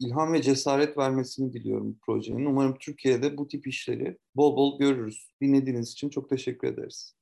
ilham 0.00 0.32
ve 0.32 0.42
cesaret 0.42 0.98
vermesini 0.98 1.52
diliyorum 1.52 1.96
projenin. 2.06 2.46
Umarım 2.46 2.76
Türkiye'de 2.80 3.36
bu 3.36 3.48
tip 3.48 3.66
işleri 3.66 4.18
bol 4.36 4.56
bol 4.56 4.78
görürüz. 4.78 5.26
Dinlediğiniz 5.40 5.92
için 5.92 6.08
çok 6.08 6.30
teşekkür 6.30 6.68
ederiz. 6.68 7.14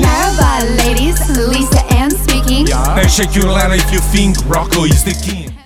Merhaba 0.00 0.66
ladies, 0.76 1.20
Lisa 1.30 1.80
Ann 2.02 2.08
speaking. 2.08 2.68
Teşekkürler 3.02 3.76
if 3.76 3.92
you 3.92 4.02
think 4.12 4.36
Rocco 4.56 4.86
is 4.86 5.04
the 5.04 5.12
king. 5.12 5.61